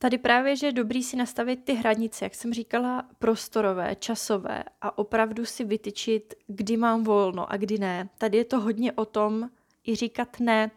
Tady 0.02 0.18
právě, 0.18 0.56
že 0.56 0.66
je 0.66 0.72
dobrý 0.72 1.02
si 1.02 1.16
nastavit 1.16 1.64
ty 1.64 1.74
hranice, 1.74 2.24
jak 2.24 2.34
jsem 2.34 2.52
říkala, 2.52 3.08
prostorové, 3.18 3.94
časové 3.94 4.64
a 4.80 4.98
opravdu 4.98 5.44
si 5.44 5.64
vytyčit, 5.64 6.34
kdy 6.46 6.76
mám 6.76 7.04
volno 7.04 7.52
a 7.52 7.56
kdy 7.56 7.78
ne. 7.78 8.08
Tady 8.18 8.38
je 8.38 8.44
to 8.44 8.60
hodně 8.60 8.92
o 8.92 9.04
tom 9.04 9.50
i 9.86 9.94
říkat 9.94 10.40
ne. 10.40 10.70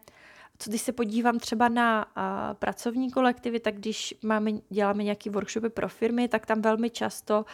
Co 0.58 0.70
když 0.70 0.82
se 0.82 0.91
podívám 0.91 1.39
třeba 1.39 1.70
na 1.70 2.05
a, 2.15 2.53
pracovní 2.53 3.12
kolektivy, 3.12 3.60
tak 3.60 3.75
když 3.75 4.15
máme, 4.24 4.51
děláme 4.70 5.03
nějaký 5.03 5.29
workshopy 5.29 5.70
pro 5.70 5.89
firmy, 5.89 6.27
tak 6.27 6.46
tam 6.46 6.62
velmi 6.62 6.89
často, 6.89 7.46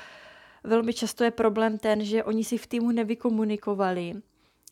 velmi 0.63 0.94
často 0.94 1.24
je 1.24 1.32
problém 1.32 1.78
ten, 1.78 2.04
že 2.04 2.24
oni 2.24 2.44
si 2.44 2.58
v 2.58 2.68
týmu 2.68 2.92
nevykomunikovali, 2.92 4.13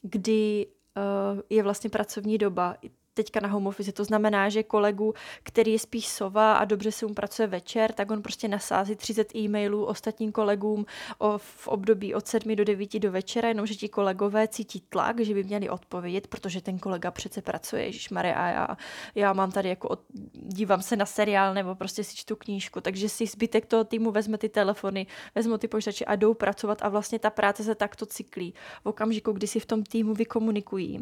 kdy 0.01 0.67
uh, 0.67 1.41
je 1.49 1.63
vlastně 1.63 1.89
pracovní 1.89 2.37
doba 2.37 2.75
teďka 3.13 3.39
na 3.39 3.49
home 3.49 3.67
office. 3.67 3.91
To 3.91 4.03
znamená, 4.03 4.49
že 4.49 4.63
kolegu, 4.63 5.13
který 5.43 5.71
je 5.71 5.79
spíš 5.79 6.07
sova 6.07 6.53
a 6.53 6.65
dobře 6.65 6.91
se 6.91 7.05
mu 7.05 7.13
pracuje 7.13 7.47
večer, 7.47 7.91
tak 7.93 8.11
on 8.11 8.21
prostě 8.21 8.47
nasází 8.47 8.95
30 8.95 9.35
e-mailů 9.35 9.85
ostatním 9.85 10.31
kolegům 10.31 10.85
o, 11.17 11.37
v 11.37 11.67
období 11.67 12.15
od 12.15 12.27
7 12.27 12.55
do 12.55 12.63
9 12.63 12.99
do 12.99 13.11
večera, 13.11 13.47
jenomže 13.47 13.75
ti 13.75 13.89
kolegové 13.89 14.47
cítí 14.47 14.83
tlak, 14.89 15.19
že 15.19 15.33
by 15.33 15.43
měli 15.43 15.69
odpovědět, 15.69 16.27
protože 16.27 16.61
ten 16.61 16.79
kolega 16.79 17.11
přece 17.11 17.41
pracuje, 17.41 17.91
Marie, 18.11 18.35
a 18.35 18.49
já, 18.49 18.67
já 19.15 19.33
mám 19.33 19.51
tady 19.51 19.69
jako, 19.69 19.87
od, 19.87 19.99
dívám 20.33 20.81
se 20.81 20.95
na 20.95 21.05
seriál 21.05 21.53
nebo 21.53 21.75
prostě 21.75 22.03
si 22.03 22.15
čtu 22.15 22.35
knížku, 22.35 22.81
takže 22.81 23.09
si 23.09 23.25
zbytek 23.25 23.65
toho 23.65 23.83
týmu 23.83 24.11
vezme 24.11 24.37
ty 24.37 24.49
telefony, 24.49 25.07
vezmu 25.35 25.57
ty 25.57 25.67
počítače 25.67 26.05
a 26.05 26.15
jdou 26.15 26.33
pracovat 26.33 26.81
a 26.81 26.89
vlastně 26.89 27.19
ta 27.19 27.29
práce 27.29 27.63
se 27.63 27.75
takto 27.75 28.05
cyklí. 28.05 28.53
V 28.83 28.85
okamžiku, 28.85 29.31
kdy 29.31 29.47
si 29.47 29.59
v 29.59 29.65
tom 29.65 29.83
týmu 29.83 30.13
vykomunikují, 30.13 30.99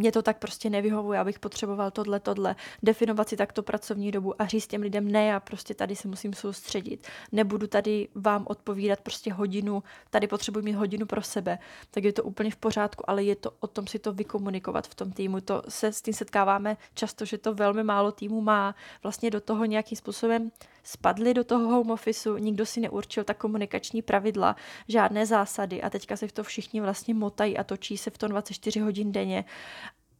mě 0.00 0.12
to 0.12 0.22
tak 0.22 0.38
prostě 0.38 0.70
nevyhovuje, 0.70 1.18
abych 1.18 1.38
potřeboval 1.38 1.90
tohle, 1.90 2.20
tohle, 2.20 2.56
definovat 2.82 3.28
si 3.28 3.36
takto 3.36 3.62
pracovní 3.62 4.10
dobu 4.10 4.42
a 4.42 4.46
říct 4.46 4.66
těm 4.66 4.82
lidem, 4.82 5.12
ne, 5.12 5.26
já 5.26 5.40
prostě 5.40 5.74
tady 5.74 5.96
se 5.96 6.08
musím 6.08 6.32
soustředit, 6.32 7.06
nebudu 7.32 7.66
tady 7.66 8.08
vám 8.14 8.44
odpovídat 8.48 9.00
prostě 9.00 9.32
hodinu, 9.32 9.82
tady 10.10 10.26
potřebuji 10.26 10.62
mít 10.62 10.72
hodinu 10.72 11.06
pro 11.06 11.22
sebe, 11.22 11.58
tak 11.90 12.04
je 12.04 12.12
to 12.12 12.22
úplně 12.22 12.50
v 12.50 12.56
pořádku, 12.56 13.10
ale 13.10 13.22
je 13.22 13.36
to 13.36 13.52
o 13.60 13.66
tom 13.66 13.86
si 13.86 13.98
to 13.98 14.12
vykomunikovat 14.12 14.86
v 14.86 14.94
tom 14.94 15.12
týmu. 15.12 15.40
To 15.40 15.62
se 15.68 15.92
s 15.92 16.02
tím 16.02 16.14
setkáváme 16.14 16.76
často, 16.94 17.24
že 17.24 17.38
to 17.38 17.54
velmi 17.54 17.84
málo 17.84 18.12
týmu 18.12 18.40
má. 18.40 18.74
Vlastně 19.02 19.30
do 19.30 19.40
toho 19.40 19.64
nějakým 19.64 19.98
způsobem 19.98 20.50
spadli 20.82 21.34
do 21.34 21.44
toho 21.44 21.68
home 21.68 21.90
officeu, 21.90 22.36
nikdo 22.36 22.66
si 22.66 22.80
neurčil 22.80 23.24
ta 23.24 23.34
komunikační 23.34 24.02
pravidla, 24.02 24.56
žádné 24.88 25.26
zásady 25.26 25.82
a 25.82 25.90
teďka 25.90 26.16
se 26.16 26.28
v 26.28 26.32
to 26.32 26.44
všichni 26.44 26.80
vlastně 26.80 27.14
motají 27.14 27.58
a 27.58 27.64
točí 27.64 27.96
se 27.96 28.10
v 28.10 28.18
tom 28.18 28.28
24 28.28 28.80
hodin 28.80 29.12
denně. 29.12 29.44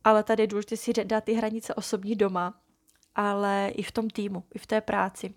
Ale 0.04 0.22
tady 0.22 0.42
je 0.42 0.46
důležité 0.46 0.76
si 0.76 0.92
dát 1.04 1.24
ty 1.24 1.32
hranice 1.32 1.74
osobní 1.74 2.16
doma, 2.16 2.54
ale 3.14 3.68
i 3.74 3.82
v 3.82 3.92
tom 3.92 4.10
týmu, 4.10 4.44
i 4.54 4.58
v 4.58 4.66
té 4.66 4.80
práci. 4.80 5.34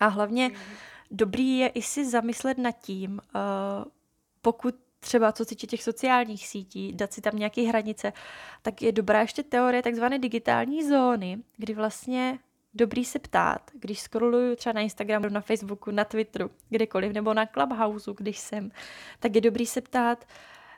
A 0.00 0.06
hlavně 0.06 0.50
dobrý 1.10 1.58
je 1.58 1.68
i 1.68 1.82
si 1.82 2.10
zamyslet 2.10 2.58
nad 2.58 2.72
tím, 2.72 3.12
uh, 3.12 3.84
pokud 4.42 4.74
třeba 5.00 5.32
co 5.32 5.44
týče 5.44 5.66
těch 5.66 5.82
sociálních 5.82 6.48
sítí, 6.48 6.92
dát 6.92 7.12
si 7.12 7.20
tam 7.20 7.36
nějaké 7.36 7.62
hranice, 7.62 8.12
tak 8.62 8.82
je 8.82 8.92
dobrá 8.92 9.20
ještě 9.20 9.42
teorie 9.42 9.82
takzvané 9.82 10.18
digitální 10.18 10.88
zóny, 10.88 11.38
kdy 11.56 11.74
vlastně 11.74 12.38
dobrý 12.76 13.04
se 13.04 13.18
ptát, 13.18 13.70
když 13.74 14.00
scrolluju 14.00 14.56
třeba 14.56 14.72
na 14.72 14.80
Instagramu, 14.80 15.28
na 15.28 15.40
Facebooku, 15.40 15.90
na 15.90 16.04
Twitteru, 16.04 16.50
kdekoliv, 16.68 17.12
nebo 17.12 17.34
na 17.34 17.46
Clubhouse, 17.46 18.10
když 18.16 18.38
jsem, 18.38 18.70
tak 19.20 19.34
je 19.34 19.40
dobrý 19.40 19.66
se 19.66 19.80
ptát, 19.80 20.24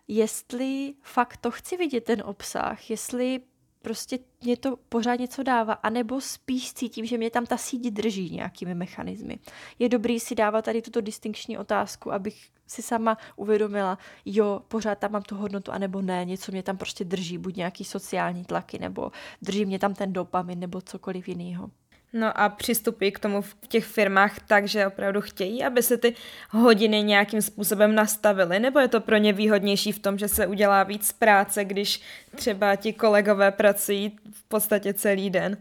jestli 0.09 0.95
fakt 1.03 1.37
to 1.37 1.51
chci 1.51 1.77
vidět 1.77 2.05
ten 2.05 2.23
obsah, 2.27 2.91
jestli 2.91 3.41
prostě 3.83 4.19
mě 4.43 4.57
to 4.57 4.77
pořád 4.77 5.15
něco 5.15 5.43
dává, 5.43 5.73
anebo 5.73 6.21
spíš 6.21 6.73
cítím, 6.75 7.07
že 7.07 7.19
mě 7.19 7.31
tam 7.31 7.47
ta 7.47 7.57
síť 7.57 7.91
drží 7.91 8.31
nějakými 8.31 8.75
mechanismy. 8.75 9.39
Je 9.79 9.89
dobrý 9.89 10.21
si 10.21 10.35
dávat 10.35 10.65
tady 10.65 10.83
tuto 10.83 11.01
distinkční 11.01 11.59
otázku, 11.59 12.13
abych 12.13 12.49
si 12.67 12.83
sama 12.83 13.19
uvědomila, 13.37 13.99
jo, 14.25 14.63
pořád 14.69 14.99
tam 14.99 15.13
mám 15.13 15.23
tu 15.23 15.37
hodnotu, 15.37 15.73
anebo 15.73 16.03
ne, 16.03 16.25
něco 16.25 16.53
mě 16.53 16.63
tam 16.63 16.77
prostě 16.77 17.05
drží, 17.05 17.39
buď 17.39 17.57
nějaký 17.57 17.85
sociální 17.85 18.45
tlaky, 18.45 18.79
nebo 18.79 19.13
drží 19.43 19.65
mě 19.65 19.79
tam 19.79 19.95
ten 19.95 20.13
dopamin, 20.13 20.59
nebo 20.59 20.81
cokoliv 20.81 21.29
jiného. 21.29 21.71
No 22.13 22.41
a 22.41 22.49
přistupují 22.49 23.13
k 23.13 23.19
tomu 23.19 23.43
v 23.43 23.57
těch 23.69 23.85
firmách 23.85 24.41
tak, 24.41 24.69
že 24.69 24.87
opravdu 24.87 25.21
chtějí, 25.21 25.65
aby 25.65 25.83
se 25.83 25.97
ty 25.97 26.15
hodiny 26.51 27.03
nějakým 27.03 27.43
způsobem 27.43 27.95
nastavily, 27.95 28.61
nebo 28.61 28.79
je 28.79 28.89
to 28.89 29.01
pro 29.01 29.17
ně 29.17 29.33
výhodnější 29.33 29.93
v 29.93 29.99
tom, 29.99 30.19
že 30.19 30.29
se 30.29 30.47
udělá 30.47 30.83
víc 30.83 31.13
práce, 31.13 31.65
když 31.65 32.01
třeba 32.35 32.77
ti 32.77 32.93
kolegové 32.93 33.51
pracují 33.51 34.17
v 34.33 34.43
podstatě 34.43 34.95
celý 34.95 35.31
den? 35.31 35.57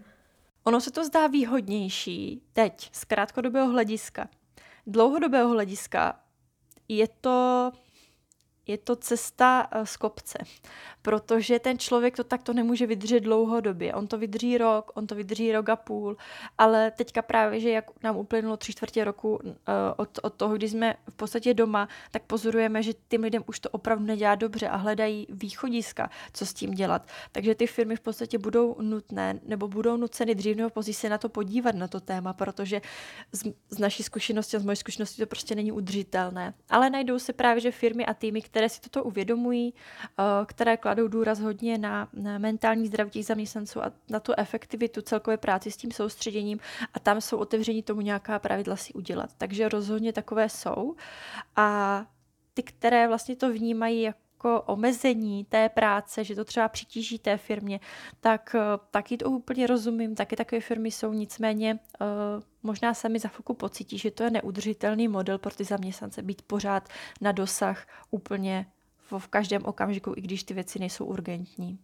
Ono 0.63 0.81
se 0.81 0.91
to 0.91 1.05
zdá 1.05 1.27
výhodnější 1.27 2.41
teď 2.53 2.89
z 2.91 3.05
krátkodobého 3.05 3.67
hlediska. 3.69 4.27
Dlouhodobého 4.87 5.49
hlediska 5.49 6.19
je 6.87 7.07
to 7.21 7.71
je 8.67 8.77
to 8.77 8.95
cesta 8.95 9.67
eh, 9.71 9.85
z 9.85 9.97
kopce, 9.97 10.37
protože 11.07 11.59
ten 11.59 11.79
člověk 11.79 12.15
to 12.15 12.23
takto 12.23 12.53
nemůže 12.53 12.87
vydržet 12.87 13.19
dlouhodobě. 13.19 13.93
On 13.93 14.07
to 14.07 14.17
vydrží 14.17 14.57
rok, 14.57 14.91
on 14.95 15.07
to 15.07 15.15
vydrží 15.15 15.51
rok 15.51 15.69
a 15.69 15.75
půl, 15.75 16.17
ale 16.57 16.91
teďka 16.91 17.21
právě, 17.21 17.59
že 17.59 17.69
jak 17.69 18.03
nám 18.03 18.17
uplynulo 18.17 18.57
tři 18.57 18.71
čtvrtě 18.71 19.03
roku 19.03 19.35
uh, 19.35 19.49
od, 19.97 20.19
od 20.21 20.33
toho, 20.33 20.55
kdy 20.55 20.69
jsme 20.69 20.95
v 21.09 21.15
podstatě 21.15 21.53
doma, 21.53 21.87
tak 22.11 22.23
pozorujeme, 22.23 22.83
že 22.83 22.93
tím 23.07 23.21
lidem 23.21 23.43
už 23.47 23.59
to 23.59 23.69
opravdu 23.69 24.05
nedělá 24.05 24.35
dobře 24.35 24.67
a 24.67 24.75
hledají 24.75 25.27
východiska, 25.29 26.09
co 26.33 26.45
s 26.45 26.53
tím 26.53 26.71
dělat. 26.71 27.07
Takže 27.31 27.55
ty 27.55 27.67
firmy 27.67 27.95
v 27.95 27.99
podstatě 27.99 28.37
budou 28.37 28.75
nutné 28.81 29.39
nebo 29.43 29.67
budou 29.67 29.97
nuceny 29.97 30.35
dřív 30.35 30.57
nebo 30.57 30.69
později 30.69 30.93
se 30.93 31.09
na 31.09 31.17
to 31.17 31.29
podívat, 31.29 31.75
na 31.75 31.87
to 31.87 31.99
téma, 31.99 32.33
protože 32.33 32.81
z, 33.31 33.43
z 33.69 33.79
naší 33.79 34.03
zkušenosti 34.03 34.57
a 34.57 34.59
z 34.59 34.65
mojí 34.65 34.75
zkušenosti 34.75 35.21
to 35.21 35.27
prostě 35.27 35.55
není 35.55 35.71
udržitelné. 35.71 36.53
Ale 36.69 36.89
najdou 36.89 37.19
se 37.19 37.33
právě, 37.33 37.61
že 37.61 37.71
firmy 37.71 38.05
a 38.05 38.13
týmy, 38.13 38.41
které 38.41 38.69
si 38.69 38.81
toto 38.81 39.03
uvědomují, 39.03 39.73
eh, 40.19 40.23
které 40.45 40.77
kladou 40.77 40.96
důraz 41.07 41.39
hodně 41.39 41.77
na, 41.77 42.09
na 42.13 42.37
mentální 42.37 42.87
zdraví 42.87 43.11
těch 43.11 43.25
zaměstnanců 43.25 43.83
a 43.83 43.91
na 44.09 44.19
tu 44.19 44.33
efektivitu 44.37 45.01
celkové 45.01 45.37
práci 45.37 45.71
s 45.71 45.77
tím 45.77 45.91
soustředěním 45.91 46.59
a 46.93 46.99
tam 46.99 47.21
jsou 47.21 47.37
otevření 47.37 47.83
tomu 47.83 48.01
nějaká 48.01 48.39
pravidla 48.39 48.75
si 48.75 48.93
udělat. 48.93 49.29
Takže 49.37 49.69
rozhodně 49.69 50.13
takové 50.13 50.49
jsou. 50.49 50.95
A 51.55 52.05
ty, 52.53 52.63
které 52.63 53.07
vlastně 53.07 53.35
to 53.35 53.53
vnímají 53.53 54.01
jako 54.01 54.27
jako 54.37 54.61
omezení 54.61 55.45
té 55.45 55.69
práce, 55.69 56.23
že 56.23 56.35
to 56.35 56.45
třeba 56.45 56.67
přitíží 56.67 57.19
té 57.19 57.37
firmě, 57.37 57.79
tak 58.19 58.55
eh, 58.55 58.59
taky 58.91 59.17
to 59.17 59.29
úplně 59.29 59.67
rozumím, 59.67 60.15
taky 60.15 60.35
takové 60.35 60.61
firmy 60.61 60.91
jsou, 60.91 61.13
nicméně 61.13 61.79
uh, 62.01 62.07
možná 62.63 62.93
sami 62.93 63.19
za 63.19 63.29
chvilku 63.29 63.53
pocítí, 63.53 63.97
že 63.97 64.11
to 64.11 64.23
je 64.23 64.29
neudržitelný 64.29 65.07
model 65.07 65.37
pro 65.37 65.51
ty 65.51 65.63
zaměstnance 65.63 66.21
být 66.21 66.41
pořád 66.41 66.89
na 67.21 67.31
dosah 67.31 67.87
úplně 68.11 68.65
v, 69.11 69.19
v 69.19 69.27
každém 69.27 69.65
okamžiku, 69.65 70.13
i 70.17 70.21
když 70.21 70.43
ty 70.43 70.53
věci 70.53 70.79
nejsou 70.79 71.05
urgentní. 71.05 71.79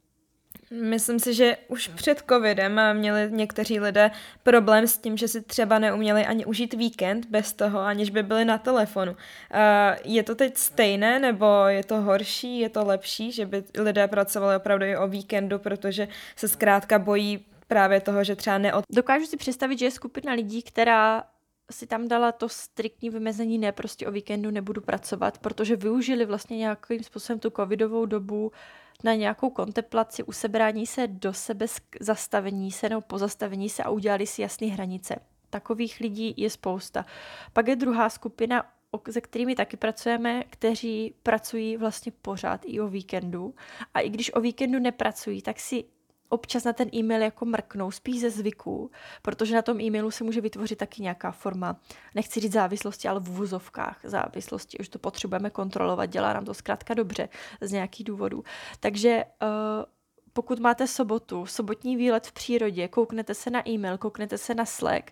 Myslím 0.82 1.20
si, 1.20 1.34
že 1.34 1.58
už 1.68 1.88
před 1.88 2.24
covidem 2.30 2.82
měli 2.94 3.28
někteří 3.32 3.80
lidé 3.80 4.12
problém 4.44 4.88
s 4.88 4.98
tím, 4.98 5.18
že 5.18 5.28
si 5.28 5.42
třeba 5.42 5.80
neuměli 5.80 6.26
ani 6.26 6.46
užít 6.46 6.74
víkend 6.74 7.26
bez 7.26 7.54
toho, 7.54 7.80
aniž 7.80 8.10
by 8.10 8.24
byli 8.24 8.46
na 8.46 8.58
telefonu. 8.58 9.16
Je 10.04 10.24
to 10.24 10.36
teď 10.36 10.58
stejné, 10.58 11.20
nebo 11.20 11.46
je 11.68 11.84
to 11.84 12.02
horší, 12.02 12.60
je 12.60 12.70
to 12.70 12.86
lepší, 12.86 13.32
že 13.32 13.46
by 13.46 13.64
lidé 13.78 14.08
pracovali 14.08 14.56
opravdu 14.56 14.86
i 14.86 14.98
o 14.98 15.08
víkendu, 15.08 15.60
protože 15.60 16.08
se 16.36 16.48
zkrátka 16.48 17.00
bojí 17.00 17.46
právě 17.68 18.02
toho, 18.02 18.24
že 18.24 18.36
třeba 18.36 18.58
neod... 18.58 18.86
Dokážu 18.92 19.26
si 19.26 19.38
představit, 19.38 19.80
že 19.80 19.86
je 19.86 19.92
skupina 19.92 20.34
lidí, 20.34 20.62
která 20.62 21.24
si 21.72 21.88
tam 21.88 22.08
dala 22.08 22.32
to 22.32 22.50
striktní 22.50 23.10
vymezení, 23.10 23.58
ne 23.58 23.72
prostě 23.72 24.08
o 24.08 24.12
víkendu 24.12 24.52
nebudu 24.52 24.82
pracovat, 24.82 25.38
protože 25.38 25.76
využili 25.76 26.26
vlastně 26.26 26.58
nějakým 26.58 27.04
způsobem 27.04 27.40
tu 27.40 27.50
covidovou 27.50 28.06
dobu 28.06 28.52
na 29.04 29.14
nějakou 29.14 29.50
kontemplaci, 29.50 30.24
usebrání 30.24 30.88
se 30.88 31.08
do 31.08 31.34
sebe, 31.34 31.66
zastavení 32.00 32.72
se 32.72 32.90
nebo 32.90 33.02
pozastavení 33.02 33.70
se 33.70 33.84
a 33.84 33.90
udělali 33.90 34.28
si 34.28 34.42
jasné 34.42 34.68
hranice. 34.68 35.16
Takových 35.50 36.00
lidí 36.00 36.34
je 36.38 36.50
spousta. 36.50 37.06
Pak 37.54 37.68
je 37.68 37.76
druhá 37.76 38.10
skupina, 38.10 38.64
se 39.12 39.22
kterými 39.22 39.56
taky 39.56 39.78
pracujeme, 39.78 40.44
kteří 40.50 41.16
pracují 41.24 41.78
vlastně 41.78 42.12
pořád 42.22 42.62
i 42.66 42.80
o 42.80 42.88
víkendu. 42.88 43.56
A 43.94 44.00
i 44.00 44.10
když 44.10 44.34
o 44.34 44.42
víkendu 44.42 44.80
nepracují, 44.80 45.42
tak 45.42 45.60
si 45.60 45.84
občas 46.34 46.64
na 46.64 46.74
ten 46.74 46.90
e-mail 46.94 47.22
jako 47.22 47.46
mrknou, 47.46 47.92
spíš 47.92 48.22
ze 48.22 48.30
zvyku, 48.30 48.92
protože 49.22 49.56
na 49.56 49.62
tom 49.62 49.82
e-mailu 49.82 50.12
se 50.12 50.24
může 50.24 50.42
vytvořit 50.42 50.78
taky 50.80 51.02
nějaká 51.02 51.32
forma, 51.32 51.76
nechci 52.16 52.40
říct 52.40 52.54
závislosti, 52.54 53.08
ale 53.08 53.20
v 53.20 53.30
vůzovkách 53.30 54.00
závislosti, 54.04 54.78
už 54.78 54.90
to 54.90 55.00
potřebujeme 55.00 55.50
kontrolovat, 55.50 56.10
dělá 56.10 56.34
nám 56.34 56.46
to 56.46 56.54
zkrátka 56.54 56.94
dobře 56.94 57.30
z 57.62 57.72
nějakých 57.72 58.06
důvodů. 58.06 58.44
Takže 58.80 59.24
uh, 59.42 59.48
pokud 60.34 60.60
máte 60.60 60.88
sobotu, 60.88 61.46
sobotní 61.46 61.96
výlet 61.96 62.28
v 62.28 62.32
přírodě, 62.32 62.88
kouknete 62.88 63.34
se 63.34 63.50
na 63.50 63.70
e-mail, 63.70 63.98
kouknete 63.98 64.38
se 64.38 64.56
na 64.56 64.66
Slack 64.66 65.12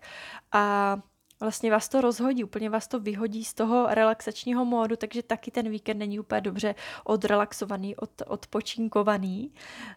a 0.51 0.97
vlastně 1.41 1.71
vás 1.71 1.89
to 1.89 2.01
rozhodí, 2.01 2.43
úplně 2.43 2.69
vás 2.69 2.87
to 2.87 2.99
vyhodí 2.99 3.43
z 3.43 3.53
toho 3.53 3.87
relaxačního 3.89 4.65
módu, 4.65 4.95
takže 4.95 5.23
taky 5.23 5.51
ten 5.51 5.69
víkend 5.69 5.97
není 5.97 6.19
úplně 6.19 6.41
dobře 6.41 6.75
odrelaxovaný, 7.03 7.95
od, 7.95 8.09
odpočinkovaný. 8.27 9.51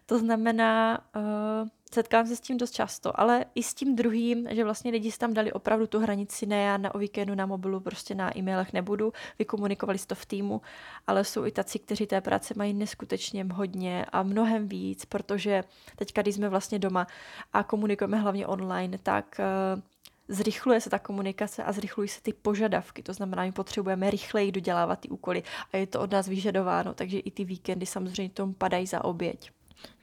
To 0.05 0.19
znamená, 0.19 0.99
uh, 1.15 1.67
setkám 1.93 2.27
se 2.27 2.35
s 2.35 2.41
tím 2.41 2.57
dost 2.57 2.71
často, 2.71 3.19
ale 3.19 3.45
i 3.55 3.63
s 3.63 3.73
tím 3.73 3.95
druhým, 3.95 4.47
že 4.51 4.63
vlastně 4.63 4.91
lidi 4.91 5.11
si 5.11 5.19
tam 5.19 5.33
dali 5.33 5.53
opravdu 5.53 5.87
tu 5.87 5.99
hranici, 5.99 6.45
ne 6.45 6.63
já 6.63 6.77
na 6.77 6.95
o 6.95 6.97
víkendu 6.97 7.35
na 7.35 7.45
mobilu, 7.45 7.79
prostě 7.79 8.15
na 8.15 8.37
e-mailech 8.37 8.73
nebudu, 8.73 9.13
vykomunikovali 9.39 9.97
si 9.97 10.07
to 10.07 10.15
v 10.15 10.25
týmu, 10.25 10.61
ale 11.07 11.23
jsou 11.23 11.45
i 11.45 11.51
taci, 11.51 11.79
kteří 11.79 12.07
té 12.07 12.21
práce 12.21 12.53
mají 12.57 12.73
neskutečně 12.73 13.47
hodně 13.53 14.05
a 14.11 14.23
mnohem 14.23 14.67
víc, 14.67 15.05
protože 15.05 15.63
teďka, 15.95 16.21
když 16.21 16.35
jsme 16.35 16.49
vlastně 16.49 16.79
doma 16.79 17.07
a 17.53 17.63
komunikujeme 17.63 18.17
hlavně 18.17 18.47
online, 18.47 18.97
tak 18.97 19.39
uh, 19.75 19.81
zrychluje 20.27 20.81
se 20.81 20.89
ta 20.89 20.99
komunikace 20.99 21.63
a 21.63 21.71
zrychlují 21.71 22.09
se 22.09 22.21
ty 22.21 22.33
požadavky. 22.33 23.03
To 23.03 23.13
znamená, 23.13 23.45
že 23.45 23.51
potřebujeme 23.51 24.11
rychleji 24.11 24.51
dodělávat 24.51 24.99
ty 24.99 25.09
úkoly 25.09 25.43
a 25.73 25.77
je 25.77 25.87
to 25.87 26.01
od 26.01 26.11
nás 26.11 26.27
vyžadováno, 26.27 26.93
takže 26.93 27.19
i 27.19 27.31
ty 27.31 27.45
víkendy 27.45 27.85
samozřejmě 27.85 28.29
tomu 28.29 28.53
padají 28.53 28.87
za 28.87 29.03
oběť. 29.03 29.51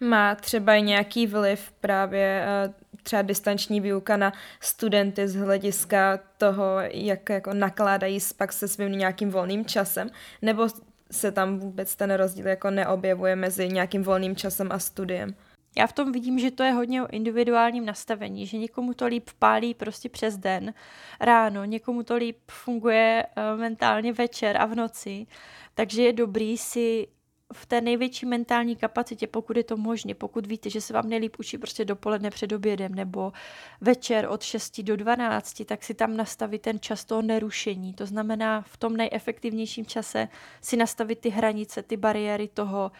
Má 0.01 0.35
třeba 0.35 0.75
i 0.75 0.83
nějaký 0.83 1.27
vliv 1.27 1.73
právě 1.81 2.45
eh, 2.47 2.75
třeba 3.03 3.23
distanční 3.23 3.81
výuka 3.81 4.17
na 4.17 4.33
studenty 4.61 5.29
z 5.29 5.35
hlediska 5.35 6.19
toho, 6.39 6.77
jak 6.81 7.29
jako 7.29 7.55
nakládají 7.55 8.19
pak 8.37 8.53
se 8.53 8.69
svým 8.69 8.93
nějakým 8.93 9.31
volným 9.31 9.65
časem, 9.65 10.11
nebo 10.43 10.69
se 11.11 11.33
tam 11.33 11.59
vůbec 11.59 11.97
ten 11.97 12.15
rozdíl 12.15 12.47
jako 12.47 12.71
neobjevuje 12.71 13.37
mezi 13.37 13.69
nějakým 13.69 14.03
volným 14.03 14.37
časem 14.37 14.73
a 14.73 14.79
studiem? 14.79 15.35
Já 15.77 15.87
v 15.87 15.93
tom 15.93 16.13
vidím, 16.13 16.39
že 16.39 16.51
to 16.51 16.63
je 16.63 16.73
hodně 16.73 17.03
o 17.03 17.11
individuálním 17.11 17.87
nastavení, 17.87 18.47
že 18.47 18.59
někomu 18.59 18.95
to 18.95 19.07
líp 19.07 19.31
pálí 19.39 19.75
prostě 19.75 20.09
přes 20.09 20.37
den, 20.37 20.75
ráno, 21.21 21.65
někomu 21.65 22.03
to 22.03 22.17
líp 22.17 22.39
funguje 22.51 23.27
uh, 23.27 23.61
mentálně 23.61 24.13
večer 24.13 24.57
a 24.57 24.67
v 24.67 24.75
noci, 24.75 25.27
takže 25.75 26.03
je 26.03 26.13
dobrý 26.13 26.59
si 26.59 27.09
v 27.53 27.67
té 27.67 27.81
největší 27.81 28.27
mentální 28.27 28.77
kapacitě, 28.77 29.27
pokud 29.27 29.57
je 29.57 29.65
to 29.65 29.77
možné, 29.77 30.15
pokud 30.15 30.47
víte, 30.47 30.71
že 30.71 30.81
se 30.81 30.93
vám 30.93 31.09
nejlíp 31.09 31.37
učí 31.39 31.59
prostě 31.59 31.85
dopoledne 31.85 32.31
před 32.31 32.53
obědem 32.53 32.95
nebo 32.95 33.33
večer 33.81 34.27
od 34.31 34.43
6 34.43 34.81
do 34.83 34.97
12, 34.97 35.63
tak 35.67 35.85
si 35.85 35.95
tam 35.95 36.17
nastavit 36.17 36.63
ten 36.63 36.81
čas 36.81 37.05
toho 37.05 37.23
nerušení. 37.23 37.95
To 37.95 38.07
znamená 38.07 38.61
v 38.61 38.77
tom 38.77 38.97
nejefektivnějším 38.97 39.87
čase 39.87 40.29
si 40.61 40.77
nastavit 40.77 41.19
ty 41.19 41.29
hranice, 41.29 41.83
ty 41.83 41.97
bariéry 41.97 42.49
toho, 42.49 42.93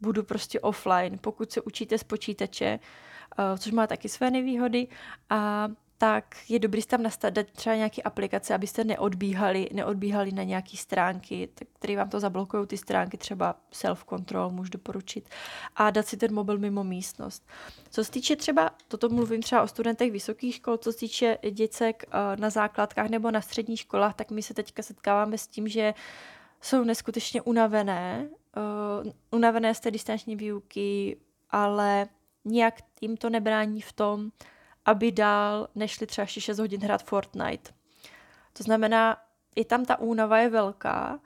budu 0.00 0.22
prostě 0.22 0.60
offline. 0.60 1.18
Pokud 1.20 1.52
se 1.52 1.60
učíte 1.60 1.98
z 1.98 2.04
počítače, 2.04 2.78
uh, 3.38 3.58
což 3.58 3.72
má 3.72 3.86
taky 3.86 4.08
své 4.08 4.30
nevýhody, 4.30 4.88
a 5.30 5.68
tak 6.00 6.36
je 6.48 6.58
dobrý 6.58 6.82
tam 6.82 7.02
nastavit 7.02 7.50
třeba 7.50 7.76
nějaké 7.76 8.02
aplikace, 8.02 8.54
abyste 8.54 8.84
neodbíhali, 8.84 9.68
neodbíhali 9.72 10.32
na 10.32 10.42
nějaké 10.42 10.76
stránky, 10.76 11.48
které 11.72 11.96
vám 11.96 12.08
to 12.08 12.20
zablokují 12.20 12.66
ty 12.66 12.76
stránky, 12.76 13.16
třeba 13.16 13.56
self-control 13.72 14.50
můžu 14.50 14.70
doporučit, 14.70 15.28
a 15.76 15.90
dát 15.90 16.06
si 16.06 16.16
ten 16.16 16.34
mobil 16.34 16.58
mimo 16.58 16.84
místnost. 16.84 17.48
Co 17.90 18.04
se 18.04 18.10
týče 18.10 18.36
třeba, 18.36 18.70
toto 18.88 19.08
mluvím 19.08 19.42
třeba 19.42 19.62
o 19.62 19.68
studentech 19.68 20.12
vysokých 20.12 20.54
škol, 20.54 20.76
co 20.76 20.92
se 20.92 20.98
týče 20.98 21.38
děcek 21.50 22.04
uh, 22.06 22.40
na 22.40 22.50
základkách 22.50 23.08
nebo 23.08 23.30
na 23.30 23.40
středních 23.40 23.80
školách, 23.80 24.14
tak 24.14 24.30
my 24.30 24.42
se 24.42 24.54
teďka 24.54 24.82
setkáváme 24.82 25.38
s 25.38 25.46
tím, 25.46 25.68
že 25.68 25.94
jsou 26.60 26.84
neskutečně 26.84 27.42
unavené 27.42 28.28
uh, 28.56 29.10
unavené 29.30 29.74
z 29.74 29.80
té 29.80 29.90
distanční 29.90 30.36
výuky, 30.36 31.20
ale 31.50 32.08
nijak 32.44 32.74
jim 33.00 33.16
to 33.16 33.30
nebrání 33.30 33.80
v 33.80 33.92
tom, 33.92 34.30
aby 34.84 35.12
dál 35.12 35.68
nešli 35.74 36.06
třeba 36.06 36.22
ještě 36.22 36.40
6 36.40 36.58
hodin 36.58 36.80
hrát 36.80 37.02
Fortnite. 37.02 37.72
To 38.52 38.62
znamená, 38.62 39.16
i 39.56 39.64
tam 39.64 39.84
ta 39.84 39.98
únava 40.00 40.38
je 40.38 40.48
velká, 40.48 41.20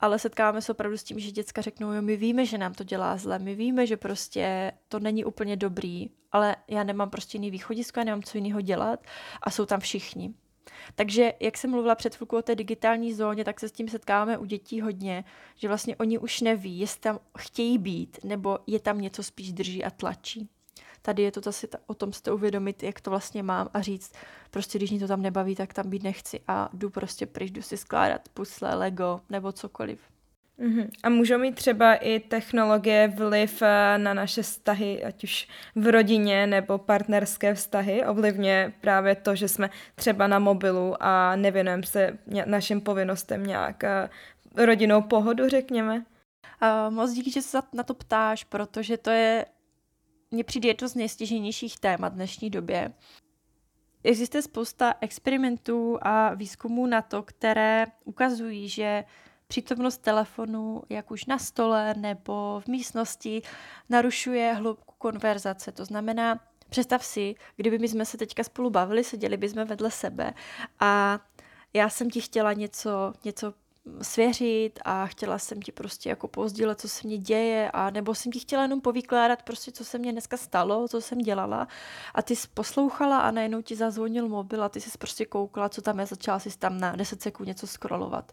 ale 0.00 0.18
setkáváme 0.18 0.62
se 0.62 0.72
opravdu 0.72 0.98
s 0.98 1.04
tím, 1.04 1.18
že 1.18 1.30
děcka 1.30 1.62
řeknou, 1.62 1.92
jo, 1.92 2.02
my 2.02 2.16
víme, 2.16 2.46
že 2.46 2.58
nám 2.58 2.74
to 2.74 2.84
dělá 2.84 3.16
zle, 3.16 3.38
my 3.38 3.54
víme, 3.54 3.86
že 3.86 3.96
prostě 3.96 4.72
to 4.88 4.98
není 4.98 5.24
úplně 5.24 5.56
dobrý, 5.56 6.10
ale 6.32 6.56
já 6.68 6.82
nemám 6.84 7.10
prostě 7.10 7.36
jiný 7.36 7.50
východisko, 7.50 8.00
já 8.00 8.04
nemám 8.04 8.22
co 8.22 8.38
jiného 8.38 8.60
dělat 8.60 9.00
a 9.42 9.50
jsou 9.50 9.66
tam 9.66 9.80
všichni. 9.80 10.34
Takže, 10.94 11.32
jak 11.40 11.58
jsem 11.58 11.70
mluvila 11.70 11.94
před 11.94 12.14
chvilkou 12.16 12.38
o 12.38 12.42
té 12.42 12.54
digitální 12.54 13.14
zóně, 13.14 13.44
tak 13.44 13.60
se 13.60 13.68
s 13.68 13.72
tím 13.72 13.88
setkáváme 13.88 14.38
u 14.38 14.44
dětí 14.44 14.80
hodně, 14.80 15.24
že 15.56 15.68
vlastně 15.68 15.96
oni 15.96 16.18
už 16.18 16.40
neví, 16.40 16.78
jestli 16.78 17.00
tam 17.00 17.20
chtějí 17.38 17.78
být, 17.78 18.18
nebo 18.24 18.58
je 18.66 18.80
tam 18.80 19.00
něco 19.00 19.22
spíš 19.22 19.52
drží 19.52 19.84
a 19.84 19.90
tlačí. 19.90 20.48
Tady 21.02 21.22
je 21.22 21.32
to 21.32 21.40
zase 21.40 21.68
o 21.86 21.94
tom 21.94 22.10
to 22.22 22.34
uvědomit, 22.34 22.82
jak 22.82 23.00
to 23.00 23.10
vlastně 23.10 23.42
mám 23.42 23.68
a 23.74 23.80
říct, 23.80 24.12
prostě 24.50 24.78
když 24.78 24.90
mě 24.90 25.00
to 25.00 25.08
tam 25.08 25.22
nebaví, 25.22 25.54
tak 25.54 25.74
tam 25.74 25.90
být 25.90 26.02
nechci 26.02 26.40
a 26.48 26.68
jdu 26.72 26.90
prostě 26.90 27.26
pryč, 27.26 27.50
jdu 27.50 27.62
si 27.62 27.76
skládat 27.76 28.28
pusle, 28.34 28.74
Lego 28.74 29.20
nebo 29.30 29.52
cokoliv. 29.52 30.00
Mm-hmm. 30.60 30.90
A 31.02 31.08
můžou 31.08 31.38
mít 31.38 31.54
třeba 31.54 31.94
i 31.94 32.20
technologie 32.20 33.08
vliv 33.08 33.62
eh, 33.62 33.98
na 33.98 34.14
naše 34.14 34.42
vztahy, 34.42 35.04
ať 35.04 35.24
už 35.24 35.48
v 35.74 35.86
rodině 35.86 36.46
nebo 36.46 36.78
partnerské 36.78 37.54
vztahy? 37.54 38.04
Ovlivně 38.04 38.72
právě 38.80 39.14
to, 39.14 39.34
že 39.34 39.48
jsme 39.48 39.70
třeba 39.94 40.26
na 40.26 40.38
mobilu 40.38 40.94
a 41.00 41.36
nevěnujeme 41.36 41.82
se 41.82 42.18
našim 42.46 42.80
povinnostem 42.80 43.46
nějak 43.46 43.84
eh, 43.84 44.08
rodinou 44.56 45.02
pohodu, 45.02 45.48
řekněme? 45.48 46.04
Uh, 46.62 46.94
moc 46.94 47.12
díky, 47.12 47.30
že 47.30 47.42
se 47.42 47.58
na 47.72 47.82
to 47.82 47.94
ptáš, 47.94 48.44
protože 48.44 48.96
to 48.96 49.10
je, 49.10 49.46
mně 50.30 50.44
přijde 50.44 50.68
jedno 50.68 50.88
z 50.88 50.94
nejstěženějších 50.94 51.80
témat 51.80 52.12
dnešní 52.12 52.50
době. 52.50 52.92
Existuje 54.04 54.42
spousta 54.42 54.94
experimentů 55.00 55.98
a 56.02 56.34
výzkumů 56.34 56.86
na 56.86 57.02
to, 57.02 57.22
které 57.22 57.86
ukazují, 58.04 58.68
že 58.68 59.04
přítomnost 59.48 59.98
telefonu, 59.98 60.82
jak 60.88 61.10
už 61.10 61.26
na 61.26 61.38
stole 61.38 61.94
nebo 61.94 62.62
v 62.64 62.68
místnosti, 62.68 63.42
narušuje 63.88 64.52
hloubku 64.52 64.94
konverzace. 64.98 65.72
To 65.72 65.84
znamená, 65.84 66.40
představ 66.70 67.04
si, 67.04 67.34
kdyby 67.56 67.78
my 67.78 67.88
jsme 67.88 68.04
se 68.04 68.18
teďka 68.18 68.44
spolu 68.44 68.70
bavili, 68.70 69.04
seděli 69.04 69.36
bychom 69.36 69.64
vedle 69.64 69.90
sebe 69.90 70.34
a 70.80 71.20
já 71.74 71.88
jsem 71.88 72.10
ti 72.10 72.20
chtěla 72.20 72.52
něco, 72.52 73.12
něco 73.24 73.54
svěřit 74.02 74.80
a 74.84 75.06
chtěla 75.06 75.38
jsem 75.38 75.62
ti 75.62 75.72
prostě 75.72 76.08
jako 76.08 76.28
pozdílet, 76.28 76.80
co 76.80 76.88
se 76.88 77.06
mně 77.06 77.18
děje 77.18 77.70
a 77.70 77.90
nebo 77.90 78.14
jsem 78.14 78.32
ti 78.32 78.38
chtěla 78.38 78.62
jenom 78.62 78.80
povykládat 78.80 79.42
prostě, 79.42 79.72
co 79.72 79.84
se 79.84 79.98
mně 79.98 80.12
dneska 80.12 80.36
stalo, 80.36 80.88
co 80.88 81.00
jsem 81.00 81.18
dělala 81.18 81.68
a 82.14 82.22
ty 82.22 82.36
jsi 82.36 82.48
poslouchala 82.54 83.18
a 83.18 83.30
najednou 83.30 83.62
ti 83.62 83.76
zazvonil 83.76 84.28
mobil 84.28 84.64
a 84.64 84.68
ty 84.68 84.80
jsi 84.80 84.98
prostě 84.98 85.24
koukala, 85.24 85.68
co 85.68 85.82
tam 85.82 85.98
je, 85.98 86.06
začala 86.06 86.38
si 86.38 86.58
tam 86.58 86.80
na 86.80 86.96
10 86.96 87.22
sekund 87.22 87.46
něco 87.46 87.66
scrollovat 87.66 88.32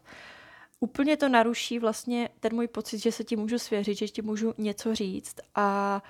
úplně 0.80 1.16
to 1.16 1.28
naruší 1.28 1.78
vlastně 1.78 2.28
ten 2.40 2.54
můj 2.54 2.68
pocit, 2.68 2.98
že 2.98 3.12
se 3.12 3.24
ti 3.24 3.36
můžu 3.36 3.58
svěřit, 3.58 3.98
že 3.98 4.08
ti 4.08 4.22
můžu 4.22 4.54
něco 4.58 4.94
říct. 4.94 5.36
A 5.54 6.02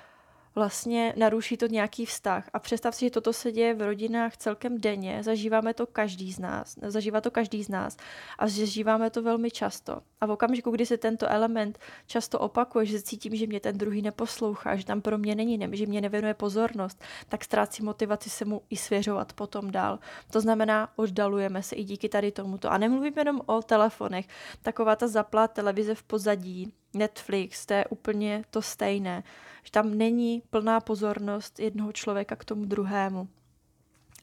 vlastně 0.57 1.15
naruší 1.17 1.57
to 1.57 1.67
nějaký 1.67 2.07
vztah. 2.07 2.51
A 2.53 2.59
představ 2.59 2.95
si, 2.95 3.05
že 3.05 3.11
toto 3.11 3.33
se 3.33 3.53
děje 3.53 3.75
v 3.75 3.83
rodinách 3.83 4.37
celkem 4.37 4.81
denně, 4.81 5.23
zažíváme 5.23 5.75
to 5.75 5.87
každý 5.87 6.33
z 6.33 6.39
nás, 6.39 6.79
zažívá 6.83 7.21
to 7.21 7.31
každý 7.31 7.65
z 7.65 7.69
nás 7.69 7.97
a 8.39 8.49
zažíváme 8.49 9.11
to 9.11 9.23
velmi 9.23 9.51
často. 9.51 10.01
A 10.21 10.27
v 10.27 10.31
okamžiku, 10.31 10.71
kdy 10.71 10.87
se 10.87 10.97
tento 10.97 11.29
element 11.29 11.79
často 12.07 12.39
opakuje, 12.39 12.87
že 12.87 13.03
cítím, 13.03 13.37
že 13.37 13.47
mě 13.47 13.61
ten 13.61 13.79
druhý 13.79 14.03
neposlouchá, 14.03 14.77
že 14.77 14.85
tam 14.85 15.01
pro 15.01 15.19
mě 15.19 15.35
není, 15.35 15.59
ne, 15.59 15.69
že 15.73 15.87
mě 15.87 16.01
nevěnuje 16.01 16.35
pozornost, 16.35 17.05
tak 17.29 17.45
ztrácí 17.45 17.83
motivaci 17.83 18.31
se 18.31 18.45
mu 18.45 18.63
i 18.71 18.77
svěřovat 18.77 19.33
potom 19.33 19.71
dál. 19.71 19.99
To 20.31 20.41
znamená, 20.41 20.89
oddalujeme 20.97 21.63
se 21.63 21.77
i 21.77 21.85
díky 21.85 22.09
tady 22.09 22.33
tomuto. 22.33 22.73
A 22.73 22.79
nemluvím 22.79 23.13
jenom 23.17 23.41
o 23.47 23.63
telefonech, 23.63 24.27
taková 24.63 24.97
ta 24.97 25.09
zaplá 25.09 25.49
televize 25.49 25.95
v 25.95 26.03
pozadí, 26.03 26.73
Netflix, 26.97 27.67
to 27.67 27.75
je 27.75 27.87
úplně 27.87 28.45
to 28.51 28.63
stejné, 28.63 29.23
že 29.63 29.71
tam 29.71 29.99
není 29.99 30.43
plná 30.51 30.81
pozornost 30.81 31.61
jednoho 31.61 31.93
člověka 31.93 32.37
k 32.37 32.45
tomu 32.45 32.65
druhému. 32.65 33.29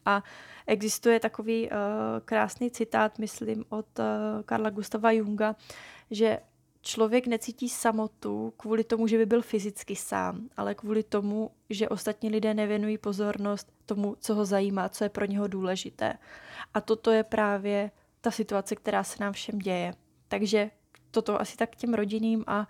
A 0.05 0.23
existuje 0.67 1.19
takový 1.19 1.69
uh, 1.69 1.75
krásný 2.25 2.71
citát, 2.71 3.19
myslím, 3.19 3.65
od 3.69 3.99
uh, 3.99 4.05
Karla 4.45 4.69
Gustava 4.69 5.11
Junga, 5.11 5.55
že 6.11 6.39
člověk 6.81 7.27
necítí 7.27 7.69
samotu 7.69 8.53
kvůli 8.57 8.83
tomu, 8.83 9.07
že 9.07 9.17
by 9.17 9.25
byl 9.25 9.41
fyzicky 9.41 9.95
sám, 9.95 10.49
ale 10.57 10.75
kvůli 10.75 11.03
tomu, 11.03 11.51
že 11.69 11.89
ostatní 11.89 12.29
lidé 12.29 12.53
nevěnují 12.53 12.97
pozornost 12.97 13.71
tomu, 13.85 14.15
co 14.19 14.35
ho 14.35 14.45
zajímá, 14.45 14.89
co 14.89 15.03
je 15.03 15.09
pro 15.09 15.25
něho 15.25 15.47
důležité. 15.47 16.13
A 16.73 16.81
toto 16.81 17.11
je 17.11 17.23
právě 17.23 17.91
ta 18.21 18.31
situace, 18.31 18.75
která 18.75 19.03
se 19.03 19.23
nám 19.23 19.33
všem 19.33 19.59
děje. 19.59 19.93
Takže 20.27 20.71
toto 21.13 21.41
asi 21.41 21.57
tak 21.57 21.75
těm 21.75 21.93
rodinným 21.93 22.43
a, 22.47 22.67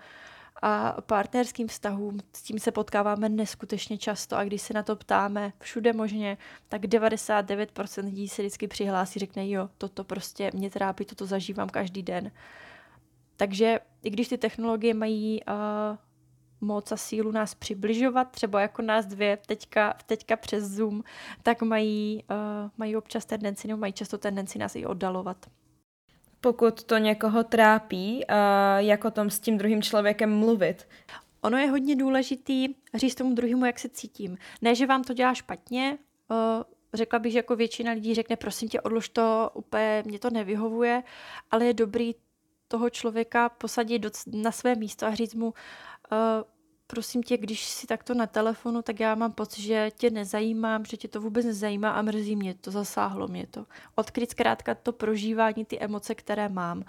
a 0.61 1.01
partnerským 1.01 1.67
vztahům, 1.67 2.19
s 2.35 2.41
tím 2.41 2.59
se 2.59 2.71
potkáváme 2.71 3.29
neskutečně 3.29 3.97
často 3.97 4.37
a 4.37 4.43
když 4.43 4.61
se 4.61 4.73
na 4.73 4.83
to 4.83 4.95
ptáme 4.95 5.53
všude 5.59 5.93
možně, 5.93 6.37
tak 6.69 6.81
99% 6.81 8.05
lidí 8.05 8.27
se 8.27 8.41
vždycky 8.41 8.67
přihlásí, 8.67 9.19
řekne 9.19 9.49
jo, 9.49 9.69
toto 9.77 10.03
prostě 10.03 10.51
mě 10.53 10.69
trápí, 10.69 11.05
toto 11.05 11.25
zažívám 11.25 11.69
každý 11.69 12.03
den. 12.03 12.31
Takže 13.37 13.79
i 14.03 14.09
když 14.09 14.27
ty 14.27 14.37
technologie 14.37 14.93
mají 14.93 15.41
uh, 15.43 15.97
moc 16.61 16.91
a 16.91 16.97
sílu 16.97 17.31
nás 17.31 17.55
přibližovat, 17.55 18.31
třeba 18.31 18.61
jako 18.61 18.81
nás 18.81 19.05
dvě 19.05 19.37
teďka, 19.37 19.93
teďka 20.05 20.37
přes 20.37 20.63
Zoom, 20.63 21.03
tak 21.43 21.61
mají, 21.61 22.23
uh, 22.31 22.69
mají 22.77 22.95
občas 22.95 23.25
tendenci, 23.25 23.67
nebo 23.67 23.79
mají 23.79 23.93
často 23.93 24.17
tendenci 24.17 24.59
nás 24.59 24.75
i 24.75 24.85
oddalovat 24.85 25.45
pokud 26.43 26.83
to 26.83 26.97
někoho 26.97 27.43
trápí, 27.43 28.23
jak 28.77 29.05
o 29.05 29.11
tom 29.11 29.29
s 29.29 29.39
tím 29.39 29.57
druhým 29.57 29.81
člověkem 29.81 30.39
mluvit. 30.39 30.87
Ono 31.41 31.57
je 31.57 31.69
hodně 31.69 31.95
důležitý 31.95 32.67
říct 32.93 33.15
tomu 33.15 33.35
druhému, 33.35 33.65
jak 33.65 33.79
se 33.79 33.89
cítím. 33.89 34.37
Ne, 34.61 34.75
že 34.75 34.85
vám 34.85 35.03
to 35.03 35.13
dělá 35.13 35.33
špatně, 35.33 35.97
řekla 36.93 37.19
bych, 37.19 37.31
že 37.31 37.39
jako 37.39 37.55
většina 37.55 37.91
lidí 37.91 38.15
řekne, 38.15 38.35
prosím 38.35 38.69
tě, 38.69 38.81
odlož 38.81 39.09
to, 39.09 39.51
úplně 39.53 40.03
mě 40.05 40.19
to 40.19 40.29
nevyhovuje, 40.29 41.03
ale 41.51 41.65
je 41.65 41.73
dobrý 41.73 42.15
toho 42.67 42.89
člověka 42.89 43.49
posadit 43.49 44.05
na 44.27 44.51
své 44.51 44.75
místo 44.75 45.05
a 45.05 45.15
říct 45.15 45.35
mu, 45.35 45.53
prosím 46.87 47.23
tě, 47.23 47.37
když 47.37 47.65
si 47.67 47.87
takto 47.87 48.13
na 48.13 48.27
telefonu, 48.27 48.81
tak 48.81 48.99
já 48.99 49.15
mám 49.15 49.31
pocit, 49.31 49.61
že 49.61 49.91
tě 49.97 50.09
nezajímám, 50.09 50.85
že 50.85 50.97
tě 50.97 51.07
to 51.07 51.21
vůbec 51.21 51.45
nezajímá 51.45 51.91
a 51.91 52.01
mrzí 52.01 52.35
mě 52.35 52.53
to, 52.53 52.71
zasáhlo 52.71 53.27
mě 53.27 53.47
to. 53.47 53.65
Odkryt 53.95 54.31
zkrátka 54.31 54.75
to 54.75 54.91
prožívání, 54.93 55.65
ty 55.65 55.79
emoce, 55.79 56.15
které 56.15 56.49
mám. 56.49 56.83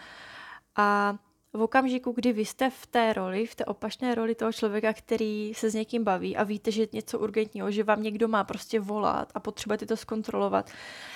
A 0.76 1.16
v 1.54 1.62
okamžiku, 1.62 2.12
kdy 2.12 2.32
vy 2.32 2.44
jste 2.44 2.70
v 2.70 2.86
té 2.86 3.12
roli, 3.12 3.46
v 3.46 3.54
té 3.54 3.64
opačné 3.64 4.14
roli 4.14 4.34
toho 4.34 4.52
člověka, 4.52 4.92
který 4.92 5.52
se 5.54 5.70
s 5.70 5.74
někým 5.74 6.04
baví 6.04 6.36
a 6.36 6.44
víte, 6.44 6.70
že 6.70 6.82
je 6.82 6.88
něco 6.92 7.18
urgentního, 7.18 7.70
že 7.70 7.84
vám 7.84 8.02
někdo 8.02 8.28
má 8.28 8.44
prostě 8.44 8.80
volat 8.80 9.32
a 9.34 9.40
potřebujete 9.40 9.86
to 9.86 9.96
zkontrolovat, 9.96 10.70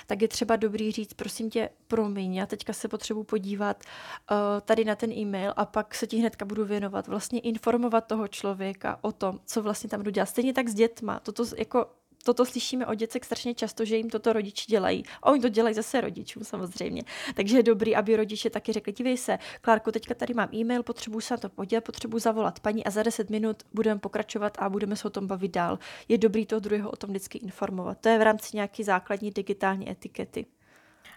tak 0.07 0.21
je 0.21 0.27
třeba 0.27 0.55
dobrý 0.55 0.91
říct, 0.91 1.13
prosím 1.13 1.49
tě, 1.49 1.69
promiň, 1.87 2.35
já 2.35 2.45
teďka 2.45 2.73
se 2.73 2.87
potřebuji 2.87 3.23
podívat 3.23 3.83
uh, 4.31 4.37
tady 4.61 4.85
na 4.85 4.95
ten 4.95 5.11
e-mail 5.11 5.53
a 5.55 5.65
pak 5.65 5.95
se 5.95 6.07
ti 6.07 6.17
hnedka 6.17 6.45
budu 6.45 6.65
věnovat. 6.65 7.07
Vlastně 7.07 7.39
informovat 7.39 8.07
toho 8.07 8.27
člověka 8.27 8.99
o 9.01 9.11
tom, 9.11 9.39
co 9.45 9.61
vlastně 9.61 9.89
tam 9.89 10.03
jdu 10.03 10.11
dělat. 10.11 10.25
Stejně 10.25 10.53
tak 10.53 10.69
s 10.69 10.73
dětma. 10.73 11.19
Toto 11.19 11.43
jako 11.57 11.85
toto 12.23 12.45
slyšíme 12.45 12.85
od 12.85 12.93
děcek 12.93 13.25
strašně 13.25 13.55
často, 13.55 13.85
že 13.85 13.97
jim 13.97 14.09
toto 14.09 14.33
rodiči 14.33 14.65
dělají. 14.67 15.03
A 15.23 15.31
oni 15.31 15.41
to 15.41 15.49
dělají 15.49 15.75
zase 15.75 16.01
rodičům 16.01 16.43
samozřejmě. 16.43 17.03
Takže 17.35 17.57
je 17.57 17.63
dobrý, 17.63 17.95
aby 17.95 18.15
rodiče 18.15 18.49
taky 18.49 18.73
řekli, 18.73 18.93
dívej 18.93 19.17
se, 19.17 19.39
Klárko, 19.61 19.91
teďka 19.91 20.13
tady 20.13 20.33
mám 20.33 20.49
e-mail, 20.53 20.83
potřebuji 20.83 21.19
se 21.19 21.33
na 21.33 21.37
to 21.37 21.49
podívat, 21.49 21.83
potřebuji 21.83 22.19
zavolat 22.19 22.59
paní 22.59 22.85
a 22.85 22.89
za 22.89 23.03
10 23.03 23.29
minut 23.29 23.63
budeme 23.73 23.99
pokračovat 23.99 24.57
a 24.59 24.69
budeme 24.69 24.95
se 24.95 25.07
o 25.07 25.11
tom 25.11 25.27
bavit 25.27 25.51
dál. 25.51 25.79
Je 26.07 26.17
dobrý 26.17 26.45
toho 26.45 26.59
druhého 26.59 26.91
o 26.91 26.95
tom 26.95 27.09
vždycky 27.09 27.37
informovat. 27.37 27.97
To 28.01 28.09
je 28.09 28.19
v 28.19 28.21
rámci 28.21 28.49
nějaké 28.53 28.83
základní 28.83 29.31
digitální 29.31 29.89
etikety. 29.91 30.45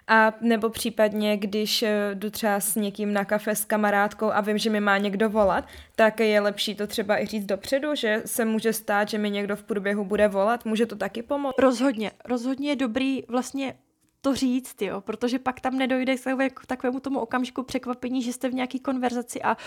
A 0.07 0.33
nebo 0.41 0.69
případně, 0.69 1.37
když 1.37 1.83
eh, 1.83 2.09
jdu 2.13 2.29
třeba 2.29 2.59
s 2.59 2.75
někým 2.75 3.13
na 3.13 3.25
kafe 3.25 3.55
s 3.55 3.65
kamarádkou 3.65 4.31
a 4.31 4.41
vím, 4.41 4.57
že 4.57 4.69
mi 4.69 4.79
má 4.79 4.97
někdo 4.97 5.29
volat, 5.29 5.65
tak 5.95 6.19
je 6.19 6.41
lepší 6.41 6.75
to 6.75 6.87
třeba 6.87 7.21
i 7.21 7.25
říct 7.25 7.45
dopředu, 7.45 7.95
že 7.95 8.21
se 8.25 8.45
může 8.45 8.73
stát, 8.73 9.09
že 9.09 9.17
mi 9.17 9.29
někdo 9.29 9.55
v 9.55 9.63
průběhu 9.63 10.05
bude 10.05 10.27
volat. 10.27 10.65
Může 10.65 10.85
to 10.85 10.95
taky 10.95 11.23
pomoct? 11.23 11.55
Rozhodně. 11.59 12.11
Rozhodně 12.25 12.69
je 12.69 12.75
dobrý 12.75 13.23
vlastně 13.27 13.75
to 14.21 14.35
říct, 14.35 14.81
jo, 14.81 15.01
protože 15.01 15.39
pak 15.39 15.61
tam 15.61 15.77
nedojde 15.77 16.15
k 16.53 16.65
takovému 16.65 16.99
tomu 16.99 17.19
okamžiku 17.19 17.63
překvapení, 17.63 18.21
že 18.21 18.33
jste 18.33 18.49
v 18.49 18.53
nějaký 18.53 18.79
konverzaci 18.79 19.41
a 19.41 19.57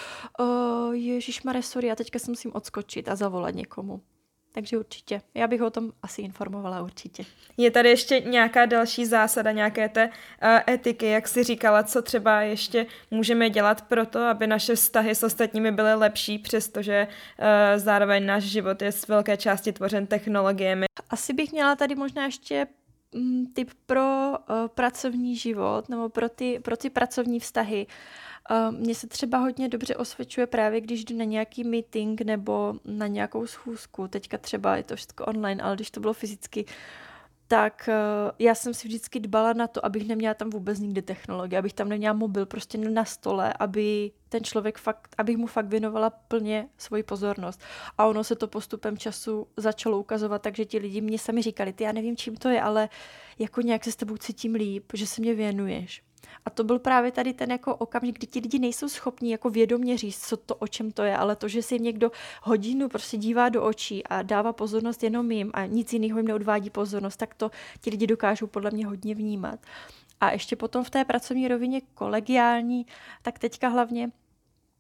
uh, 0.41 0.95
Ježíš 0.95 1.43
sorry, 1.61 1.89
já 1.89 1.95
teďka 1.95 2.19
se 2.19 2.31
musím 2.31 2.51
odskočit 2.55 3.09
a 3.09 3.17
zavolat 3.17 3.55
někomu. 3.55 4.01
Takže 4.57 4.79
určitě. 4.79 5.23
Já 5.35 5.47
bych 5.47 5.63
o 5.63 5.71
tom 5.71 5.93
asi 6.03 6.23
informovala 6.23 6.83
určitě. 6.83 7.25
Je 7.57 7.71
tady 7.71 7.89
ještě 7.89 8.21
nějaká 8.21 8.67
další 8.67 9.07
zásada, 9.07 9.53
nějaké 9.53 9.89
té 9.89 10.07
uh, 10.07 10.73
etiky, 10.75 11.07
jak 11.07 11.29
si 11.29 11.45
říkala, 11.45 11.83
co 11.83 12.03
třeba 12.03 12.41
ještě 12.41 12.87
můžeme 13.11 13.51
dělat 13.51 13.83
pro 13.83 14.07
to, 14.07 14.25
aby 14.25 14.47
naše 14.47 14.75
vztahy 14.75 15.15
s 15.15 15.23
ostatními 15.23 15.73
byly 15.73 15.95
lepší, 15.95 16.39
přestože 16.39 17.09
uh, 17.09 17.47
zároveň 17.77 18.27
náš 18.27 18.43
život 18.43 18.83
je 18.83 18.93
z 18.93 19.09
velké 19.09 19.37
části 19.37 19.73
tvořen 19.73 20.07
technologiemi. 20.07 20.87
Asi 21.11 21.33
bych 21.33 21.53
měla 21.53 21.77
tady 21.77 21.95
možná 21.95 22.25
ještě 22.25 22.67
tip 23.55 23.71
pro 23.87 24.31
uh, 24.31 24.69
pracovní 24.69 25.37
život 25.37 25.89
nebo 25.89 26.09
pro 26.09 26.29
ty, 26.29 26.61
pro 26.61 26.77
ty 26.77 26.91
pracovní 26.91 27.41
vztahy. 27.41 27.87
Uh, 28.51 28.79
mně 28.79 28.95
se 28.95 29.07
třeba 29.07 29.39
hodně 29.39 29.69
dobře 29.69 29.97
osvědčuje 29.97 30.47
právě, 30.47 30.81
když 30.81 31.05
jdu 31.05 31.17
na 31.17 31.25
nějaký 31.25 31.65
meeting 31.65 32.21
nebo 32.21 32.75
na 32.85 33.07
nějakou 33.07 33.47
schůzku. 33.47 34.09
Teďka 34.09 34.39
třeba 34.39 34.77
je 34.77 34.83
to 34.83 34.97
všechno 34.97 35.27
online, 35.27 35.63
ale 35.63 35.75
když 35.75 35.91
to 35.91 36.01
bylo 36.01 36.13
fyzicky, 36.13 36.65
tak 37.49 37.89
uh, 37.89 38.31
já 38.39 38.55
jsem 38.55 38.75
si 38.75 38.89
vždycky 38.89 39.21
dbala 39.21 39.53
na 39.53 39.67
to, 39.67 39.87
abych 39.87 40.09
neměla 40.09 40.35
tam 40.35 40.51
vůbec 40.51 40.79
nikdy 40.79 41.03
technologie, 41.03 41.59
abych 41.59 41.73
tam 41.73 41.89
neměla 41.89 42.13
mobil 42.13 42.47
prostě 42.47 42.79
na 42.79 43.05
stole, 43.05 43.55
aby 43.59 44.13
ten 44.29 44.45
člověk 44.45 44.79
fakt, 44.79 45.15
abych 45.19 45.37
mu 45.37 45.47
fakt 45.47 45.67
věnovala 45.67 46.11
plně 46.11 46.69
svoji 46.79 47.03
pozornost. 47.03 47.61
A 47.99 48.07
ono 48.07 48.25
se 48.25 48.37
to 48.37 48.49
postupem 48.49 48.99
času 48.99 49.47
začalo 49.57 49.99
ukazovat, 49.99 50.43
takže 50.43 50.65
ti 50.65 50.79
lidi 50.79 51.01
mě 51.01 51.19
sami 51.19 51.43
říkali, 51.43 51.73
ty 51.73 51.85
já 51.85 51.93
nevím, 51.93 52.17
čím 52.17 52.37
to 52.37 52.49
je, 52.49 52.63
ale 52.63 52.89
jako 53.39 53.61
nějak 53.61 53.85
se 53.85 53.93
s 53.93 53.97
tebou 53.97 54.17
cítím 54.17 54.55
líp, 54.55 54.85
že 54.95 55.07
se 55.07 55.21
mě 55.21 55.35
věnuješ. 55.35 56.03
A 56.45 56.51
to 56.51 56.65
byl 56.65 56.79
právě 56.79 57.13
tady 57.13 57.33
ten 57.33 57.51
jako 57.51 57.77
okamžik, 57.77 58.19
kdy 58.19 58.27
ti 58.27 58.41
lidi 58.41 58.59
nejsou 58.59 58.89
schopní 58.89 59.31
jako 59.31 59.51
vědomě 59.51 59.99
říct, 59.99 60.27
co 60.27 60.37
to, 60.37 60.55
o 60.55 60.67
čem 60.67 60.91
to 60.91 61.03
je, 61.03 61.17
ale 61.17 61.37
to, 61.37 61.49
že 61.49 61.63
si 61.63 61.79
někdo 61.79 62.11
hodinu 62.43 62.89
prostě 62.89 63.17
dívá 63.17 63.49
do 63.49 63.65
očí 63.65 64.07
a 64.07 64.23
dává 64.23 64.53
pozornost 64.53 65.03
jenom 65.03 65.33
jim 65.33 65.51
a 65.55 65.67
nic 65.67 65.93
jiného 65.93 66.19
jim 66.19 66.29
neodvádí 66.29 66.71
pozornost, 66.71 67.17
tak 67.17 67.35
to 67.35 67.51
ti 67.81 67.91
lidi 67.91 68.07
dokážou 68.07 68.47
podle 68.47 68.71
mě 68.71 68.87
hodně 68.87 69.15
vnímat. 69.15 69.61
A 70.21 70.31
ještě 70.31 70.57
potom 70.57 70.85
v 70.85 70.91
té 70.91 71.05
pracovní 71.05 71.49
rovině 71.49 71.81
kolegiální, 71.95 72.87
tak 73.23 73.39
teďka 73.39 73.69
hlavně 73.69 74.11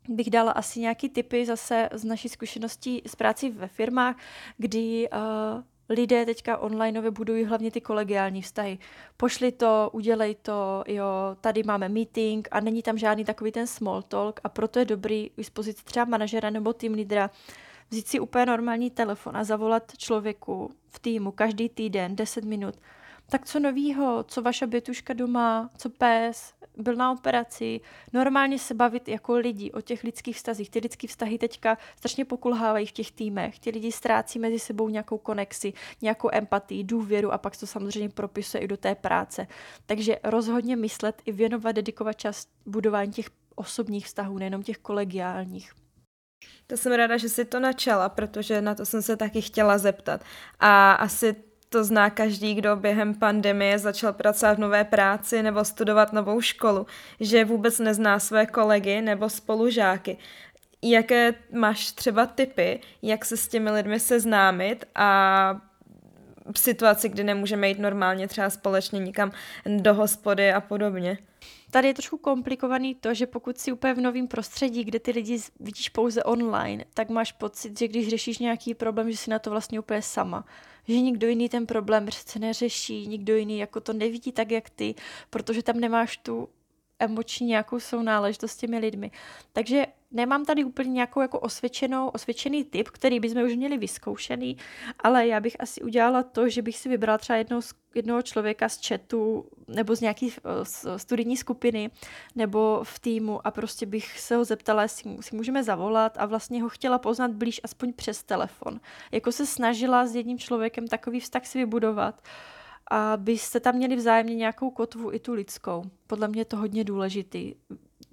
bych 0.09 0.31
dala 0.31 0.53
asi 0.53 0.81
nějaký 0.81 1.09
typy 1.09 1.47
zase 1.47 1.89
z 1.93 2.05
naší 2.05 2.29
zkušeností 2.29 3.03
z 3.07 3.17
práci 3.17 3.51
ve 3.51 3.69
firmách, 3.69 4.17
kdy 4.59 5.09
uh, 5.09 5.63
lidé 5.89 6.27
teďka 6.27 6.59
onlineově 6.59 7.11
budují 7.11 7.45
hlavně 7.45 7.71
ty 7.71 7.81
kolegiální 7.81 8.43
vztahy. 8.43 8.79
Pošli 9.17 9.53
to, 9.53 9.91
udělej 9.93 10.35
to, 10.35 10.85
jo, 10.87 11.07
tady 11.41 11.63
máme 11.63 11.89
meeting 11.89 12.49
a 12.51 12.61
není 12.61 12.83
tam 12.83 12.99
žádný 12.99 13.25
takový 13.25 13.53
ten 13.53 13.67
small 13.67 14.03
talk 14.03 14.41
a 14.45 14.49
proto 14.49 14.79
je 14.79 14.85
dobrý 14.85 15.31
z 15.43 15.51
pozice 15.51 15.85
třeba 15.85 16.05
manažera 16.05 16.51
nebo 16.51 16.73
tým 16.73 16.95
lídra 16.95 17.31
vzít 17.91 18.09
si 18.09 18.21
úplně 18.21 18.47
normální 18.47 18.91
telefon 18.91 19.37
a 19.37 19.45
zavolat 19.45 19.93
člověku 19.97 20.71
v 20.89 20.99
týmu 20.99 21.33
každý 21.33 21.69
týden 21.69 22.17
10 22.17 22.45
minut 22.45 22.75
tak 23.31 23.47
co 23.47 23.61
novýho, 23.61 24.25
co 24.29 24.43
vaše 24.43 24.67
bytuška 24.67 25.15
doma, 25.15 25.71
co 25.77 25.91
pes, 25.91 26.55
byl 26.77 26.95
na 26.95 27.13
operaci, 27.13 27.81
normálně 28.13 28.59
se 28.59 28.75
bavit 28.75 29.09
jako 29.09 29.35
lidi 29.35 29.73
o 29.73 29.81
těch 29.81 30.05
lidských 30.05 30.37
vztazích. 30.37 30.71
Ty 30.71 30.79
lidské 30.79 31.09
vztahy 31.09 31.39
teďka 31.39 31.79
strašně 31.97 32.25
pokulhávají 32.25 32.87
v 32.87 32.93
těch 32.93 33.13
týmech. 33.13 33.59
Ti 33.59 33.71
lidi 33.71 33.93
ztrácí 33.93 34.39
mezi 34.39 34.59
sebou 34.59 34.89
nějakou 34.89 35.19
konexi, 35.19 35.73
nějakou 36.03 36.29
empatii, 36.33 36.85
důvěru 36.85 37.33
a 37.33 37.39
pak 37.39 37.57
to 37.57 37.67
samozřejmě 37.67 38.09
propisuje 38.09 38.63
i 38.63 38.69
do 38.69 38.77
té 38.77 38.95
práce. 38.95 39.47
Takže 39.87 40.17
rozhodně 40.25 40.77
myslet 40.77 41.23
i 41.25 41.33
věnovat, 41.33 41.73
dedikovat 41.73 42.13
čas 42.13 42.47
budování 42.67 43.13
těch 43.13 43.31
osobních 43.55 44.07
vztahů, 44.07 44.39
nejenom 44.39 44.63
těch 44.63 44.79
kolegiálních. 44.79 45.73
To 46.67 46.77
jsem 46.77 46.93
ráda, 46.93 47.17
že 47.17 47.29
jsi 47.29 47.45
to 47.45 47.61
načala, 47.61 48.09
protože 48.09 48.61
na 48.61 48.75
to 48.75 48.87
jsem 48.87 49.03
se 49.03 49.17
taky 49.17 49.43
chtěla 49.43 49.79
zeptat. 49.79 50.25
A 50.61 50.93
asi 50.93 51.37
to 51.69 51.85
zná 51.85 52.11
každý, 52.11 52.55
kdo 52.55 52.77
během 52.77 53.15
pandemie 53.15 53.79
začal 53.79 54.13
pracovat 54.13 54.57
v 54.57 54.61
nové 54.61 54.85
práci 54.85 55.43
nebo 55.43 55.65
studovat 55.65 56.13
novou 56.13 56.41
školu, 56.41 56.87
že 57.21 57.45
vůbec 57.45 57.79
nezná 57.79 58.19
své 58.19 58.47
kolegy 58.47 59.01
nebo 59.01 59.31
spolužáky. 59.31 60.17
Jaké 60.83 61.35
máš 61.53 61.93
třeba 61.93 62.27
typy, 62.27 62.81
jak 63.03 63.25
se 63.25 63.37
s 63.37 63.49
těmi 63.49 63.71
lidmi 63.71 64.01
seznámit 64.01 64.85
a 64.95 65.61
v 66.53 66.59
situaci, 66.59 67.09
kdy 67.09 67.25
nemůžeme 67.25 67.69
jít 67.69 67.79
normálně 67.79 68.29
třeba 68.29 68.51
společně 68.51 68.99
nikam 68.99 69.33
do 69.67 69.95
hospody 69.95 70.53
a 70.53 70.61
podobně? 70.61 71.19
Tady 71.71 71.89
je 71.89 71.95
trošku 71.95 72.19
komplikovaný 72.19 72.95
to, 72.95 73.15
že 73.15 73.27
pokud 73.27 73.59
si 73.59 73.73
úplně 73.73 73.95
v 73.95 74.01
novém 74.01 74.29
prostředí, 74.29 74.85
kde 74.85 74.99
ty 74.99 75.11
lidi 75.11 75.39
vidíš 75.61 75.89
pouze 75.89 76.25
online, 76.25 76.85
tak 76.95 77.09
máš 77.09 77.33
pocit, 77.33 77.79
že 77.79 77.89
když 77.89 78.09
řešíš 78.09 78.39
nějaký 78.39 78.75
problém, 78.75 79.11
že 79.11 79.17
si 79.17 79.31
na 79.31 79.39
to 79.39 79.51
vlastně 79.51 79.81
úplně 79.81 80.03
sama 80.03 80.45
že 80.89 81.01
nikdo 81.01 81.29
jiný 81.29 81.49
ten 81.49 81.67
problém 81.67 82.07
přece 82.07 82.39
neřeší, 82.39 83.07
nikdo 83.07 83.37
jiný 83.37 83.59
jako 83.59 83.81
to 83.81 83.93
nevidí 83.93 84.33
tak, 84.33 84.51
jak 84.51 84.71
ty, 84.71 84.95
protože 85.31 85.63
tam 85.63 85.81
nemáš 85.81 86.17
tu 86.17 86.49
emoční 86.99 87.47
nějakou 87.47 87.81
sounáležitost 87.81 88.53
s 88.53 88.57
těmi 88.57 88.79
lidmi. 88.79 89.11
Takže 89.53 89.87
nemám 90.11 90.45
tady 90.45 90.65
úplně 90.65 90.91
nějakou 90.91 91.21
jako 91.21 91.41
osvědčenou, 91.41 92.09
osvědčený 92.09 92.65
typ, 92.65 92.89
který 92.89 93.21
bychom 93.21 93.43
už 93.43 93.57
měli 93.57 93.79
vyzkoušený, 93.79 94.57
ale 94.99 95.27
já 95.27 95.41
bych 95.41 95.61
asi 95.61 95.83
udělala 95.83 96.23
to, 96.23 96.49
že 96.49 96.63
bych 96.63 96.79
si 96.79 96.89
vybrala 96.89 97.19
třeba 97.19 97.37
jednou, 97.37 97.61
jednoho 97.95 98.23
člověka 98.23 98.69
z 98.69 98.87
chatu 98.89 99.47
nebo 99.69 99.97
z 99.97 100.01
nějaké 100.01 100.27
eh, 100.27 100.99
studijní 100.99 101.37
skupiny 101.37 101.91
nebo 102.35 102.81
v 102.85 102.99
týmu 102.99 103.47
a 103.47 103.51
prostě 103.51 103.87
bych 103.87 104.21
se 104.21 104.37
ho 104.37 104.45
zeptala, 104.45 104.83
jestli 104.83 105.17
si 105.21 105.37
můžeme 105.37 105.65
zavolat 105.65 106.19
a 106.19 106.27
vlastně 106.27 106.63
ho 106.63 106.69
chtěla 106.69 106.99
poznat 106.99 107.31
blíž 107.31 107.61
aspoň 107.65 107.93
přes 107.93 108.23
telefon. 108.23 108.81
Jako 109.13 109.33
se 109.33 109.47
snažila 109.47 110.07
s 110.07 110.15
jedním 110.15 110.39
člověkem 110.39 110.89
takový 110.89 111.21
vztah 111.21 111.47
si 111.47 111.59
vybudovat, 111.59 112.23
abyste 112.91 113.61
tam 113.61 113.75
měli 113.75 113.97
vzájemně 113.97 114.35
nějakou 114.35 114.71
kotvu 114.71 115.13
i 115.13 115.19
tu 115.19 115.33
lidskou. 115.33 115.83
Podle 116.07 116.29
mě 116.29 116.41
je 116.41 116.45
to 116.45 116.57
hodně 116.57 116.85
důležitý 116.85 117.55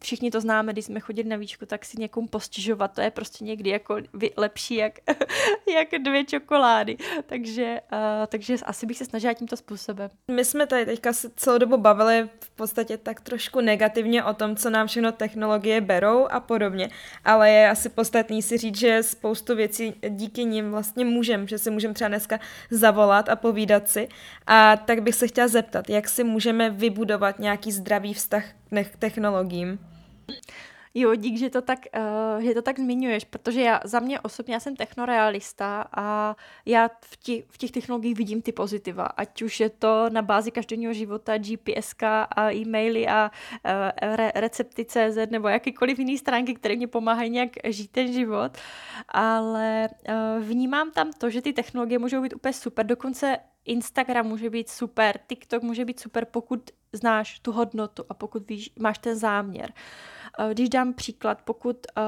všichni 0.03 0.31
to 0.31 0.41
známe, 0.41 0.73
když 0.73 0.85
jsme 0.85 0.99
chodili 0.99 1.29
na 1.29 1.35
výčku, 1.35 1.65
tak 1.65 1.85
si 1.85 1.99
někomu 1.99 2.27
postižovat, 2.27 2.87
to 2.87 3.01
je 3.01 3.11
prostě 3.11 3.43
někdy 3.43 3.69
jako 3.69 3.97
lepší 4.37 4.75
jak, 4.75 4.99
jak 5.75 6.03
dvě 6.03 6.25
čokolády. 6.25 6.97
Takže, 7.25 7.81
uh, 7.91 7.99
takže 8.27 8.55
asi 8.65 8.85
bych 8.85 8.97
se 8.97 9.05
snažila 9.05 9.33
tímto 9.33 9.57
způsobem. 9.57 10.09
My 10.31 10.45
jsme 10.45 10.67
tady 10.67 10.85
teďka 10.85 11.13
se 11.13 11.29
celou 11.35 11.57
dobu 11.57 11.77
bavili 11.77 12.29
v 12.39 12.49
podstatě 12.49 12.97
tak 12.97 13.21
trošku 13.21 13.61
negativně 13.61 14.23
o 14.23 14.33
tom, 14.33 14.55
co 14.55 14.69
nám 14.69 14.87
všechno 14.87 15.11
technologie 15.11 15.81
berou 15.81 16.27
a 16.27 16.39
podobně, 16.39 16.89
ale 17.25 17.51
je 17.51 17.69
asi 17.69 17.89
podstatný 17.89 18.41
si 18.41 18.57
říct, 18.57 18.77
že 18.77 19.03
spoustu 19.03 19.55
věcí 19.55 19.95
díky 20.09 20.45
nim 20.45 20.71
vlastně 20.71 21.05
můžeme, 21.05 21.47
že 21.47 21.57
si 21.57 21.71
můžeme 21.71 21.93
třeba 21.93 22.07
dneska 22.07 22.39
zavolat 22.69 23.29
a 23.29 23.35
povídat 23.35 23.89
si. 23.89 24.07
A 24.47 24.77
tak 24.77 25.01
bych 25.01 25.15
se 25.15 25.27
chtěla 25.27 25.47
zeptat, 25.47 25.89
jak 25.89 26.09
si 26.09 26.23
můžeme 26.23 26.69
vybudovat 26.69 27.39
nějaký 27.39 27.71
zdravý 27.71 28.13
vztah 28.13 28.43
technologiím? 28.99 29.79
Jo, 30.95 31.15
dík, 31.15 31.37
že 31.37 31.49
to 31.49 31.61
tak, 31.61 31.79
uh, 31.97 32.41
že 32.41 32.53
to 32.53 32.61
tak 32.61 32.79
zmiňuješ, 32.79 33.23
protože 33.25 33.61
já 33.61 33.79
za 33.83 33.99
mě 33.99 34.19
osobně 34.19 34.53
já 34.53 34.59
jsem 34.59 34.75
technorealista 34.75 35.85
a 35.97 36.35
já 36.65 36.89
v, 37.05 37.17
tí, 37.17 37.43
v 37.49 37.57
těch 37.57 37.71
technologiích 37.71 38.17
vidím 38.17 38.41
ty 38.41 38.51
pozitiva, 38.51 39.03
ať 39.03 39.41
už 39.41 39.59
je 39.59 39.69
to 39.69 40.09
na 40.09 40.21
bázi 40.21 40.51
každodenního 40.51 40.93
života, 40.93 41.37
GPS 41.37 41.95
a 42.35 42.51
e-maily 42.53 43.07
a 43.07 43.31
uh, 43.31 44.15
re, 44.15 44.31
recepty 44.35 44.85
CZ 44.85 45.17
nebo 45.29 45.47
jakýkoliv 45.47 45.99
jiný 45.99 46.17
stránky, 46.17 46.53
které 46.53 46.75
mě 46.75 46.87
pomáhají 46.87 47.29
nějak 47.29 47.49
žít 47.65 47.91
ten 47.91 48.13
život, 48.13 48.57
ale 49.07 49.89
uh, 50.09 50.43
vnímám 50.43 50.91
tam 50.91 51.11
to, 51.17 51.29
že 51.29 51.41
ty 51.41 51.53
technologie 51.53 51.99
můžou 51.99 52.21
být 52.21 52.33
úplně 52.33 52.53
super, 52.53 52.85
dokonce 52.85 53.37
Instagram 53.65 54.27
může 54.27 54.49
být 54.49 54.69
super, 54.69 55.19
TikTok 55.27 55.63
může 55.63 55.85
být 55.85 55.99
super, 55.99 56.25
pokud 56.25 56.71
znáš 56.93 57.39
tu 57.39 57.51
hodnotu 57.51 58.03
a 58.09 58.13
pokud 58.13 58.49
víš, 58.49 58.71
máš 58.79 58.97
ten 58.97 59.15
záměr. 59.15 59.73
Eh, 59.73 60.22
když 60.53 60.69
dám 60.69 60.93
příklad, 60.93 61.41
pokud 61.41 61.87
uh, 61.97 62.03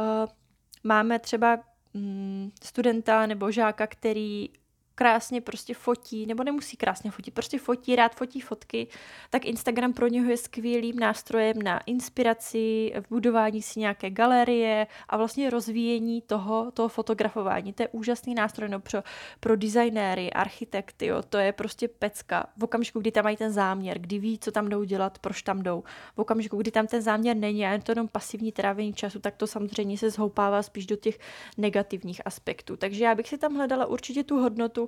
máme 0.84 1.20
třeba 1.20 1.60
um, 1.94 2.52
studenta 2.64 3.26
nebo 3.26 3.52
žáka, 3.52 3.88
který 3.88 4.50
krásně 4.96 5.42
prostě 5.42 5.74
fotí, 5.74 6.26
nebo 6.26 6.44
nemusí 6.44 6.78
krásně 6.78 7.12
fotit, 7.12 7.34
prostě 7.34 7.60
fotí, 7.60 7.96
rád 7.96 8.16
fotí 8.16 8.42
fotky, 8.42 8.88
tak 9.30 9.46
Instagram 9.46 9.94
pro 9.94 10.08
něho 10.08 10.30
je 10.30 10.38
skvělým 10.38 11.00
nástrojem 11.00 11.62
na 11.62 11.80
inspiraci, 11.80 12.94
v 13.00 13.10
budování 13.10 13.62
si 13.62 13.80
nějaké 13.80 14.10
galerie 14.10 14.88
a 15.10 15.18
vlastně 15.18 15.50
rozvíjení 15.50 16.22
toho, 16.22 16.72
toho 16.72 16.90
fotografování. 16.90 17.74
To 17.74 17.84
je 17.84 17.88
úžasný 17.88 18.36
nástroj 18.36 18.70
no, 18.70 18.80
pro, 18.80 19.04
pro 19.40 19.56
designéry, 19.56 20.34
architekty, 20.34 21.06
jo. 21.06 21.22
to 21.30 21.38
je 21.38 21.54
prostě 21.54 21.88
pecka. 21.88 22.46
V 22.58 22.64
okamžiku, 22.64 23.00
kdy 23.00 23.12
tam 23.12 23.24
mají 23.24 23.38
ten 23.38 23.52
záměr, 23.52 24.00
kdy 24.00 24.20
ví, 24.20 24.40
co 24.40 24.52
tam 24.52 24.70
jdou 24.70 24.84
dělat, 24.84 25.20
proč 25.20 25.42
tam 25.42 25.64
jdou. 25.64 25.84
V 26.16 26.20
okamžiku, 26.20 26.58
kdy 26.58 26.72
tam 26.72 26.88
ten 26.88 27.02
záměr 27.02 27.38
není 27.38 27.66
a 27.66 27.72
je 27.72 27.82
to 27.82 27.92
jenom 27.92 28.08
pasivní 28.08 28.52
trávení 28.52 28.94
času, 28.94 29.20
tak 29.20 29.36
to 29.36 29.48
samozřejmě 29.48 29.98
se 29.98 30.10
zhoupává 30.10 30.64
spíš 30.64 30.86
do 30.86 30.96
těch 30.96 31.20
negativních 31.58 32.22
aspektů. 32.26 32.78
Takže 32.78 33.04
já 33.04 33.16
bych 33.16 33.30
si 33.30 33.38
tam 33.38 33.56
hledala 33.56 33.86
určitě 33.86 34.24
tu 34.24 34.40
hodnotu, 34.40 34.85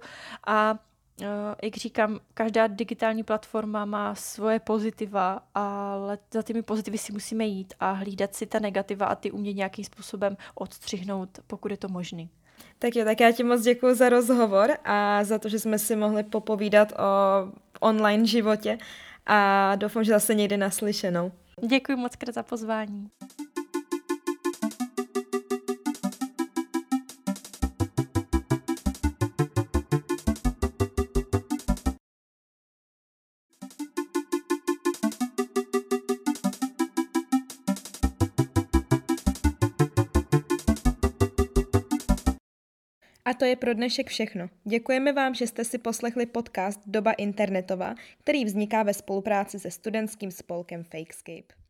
a 0.47 0.79
Uh, 1.21 1.27
jak 1.63 1.75
říkám, 1.75 2.19
každá 2.33 2.67
digitální 2.67 3.23
platforma 3.23 3.85
má 3.85 4.15
svoje 4.15 4.59
pozitiva, 4.59 5.41
ale 5.55 6.17
za 6.33 6.41
těmi 6.41 6.61
pozitivy 6.61 6.97
si 6.97 7.13
musíme 7.13 7.45
jít 7.45 7.73
a 7.79 7.91
hlídat 7.91 8.35
si 8.35 8.45
ta 8.45 8.59
negativa 8.59 9.05
a 9.05 9.15
ty 9.15 9.31
umět 9.31 9.53
nějakým 9.53 9.85
způsobem 9.85 10.37
odstřihnout, 10.55 11.29
pokud 11.47 11.71
je 11.71 11.77
to 11.77 11.87
možný. 11.87 12.29
Tak 12.79 12.95
jo, 12.95 13.05
tak 13.05 13.19
já 13.19 13.31
ti 13.31 13.43
moc 13.43 13.61
děkuji 13.61 13.95
za 13.95 14.09
rozhovor 14.09 14.77
a 14.85 15.23
za 15.23 15.39
to, 15.39 15.49
že 15.49 15.59
jsme 15.59 15.79
si 15.79 15.95
mohli 15.95 16.23
popovídat 16.23 16.91
o 16.91 17.03
online 17.79 18.25
životě 18.25 18.77
a 19.25 19.75
doufám, 19.75 20.03
že 20.03 20.11
zase 20.11 20.35
někdy 20.35 20.57
naslyšenou. 20.57 21.31
Děkuji 21.67 21.97
moc 21.97 22.15
krát 22.15 22.35
za 22.35 22.43
pozvání. 22.43 23.09
To 43.37 43.45
je 43.45 43.55
pro 43.55 43.73
dnešek 43.73 44.07
všechno. 44.07 44.49
Děkujeme 44.63 45.13
vám, 45.13 45.35
že 45.35 45.47
jste 45.47 45.65
si 45.65 45.77
poslechli 45.77 46.25
podcast 46.25 46.79
Doba 46.85 47.11
internetová, 47.11 47.95
který 48.19 48.45
vzniká 48.45 48.83
ve 48.83 48.93
spolupráci 48.93 49.59
se 49.59 49.71
studentským 49.71 50.31
spolkem 50.31 50.83
Fakescape. 50.83 51.66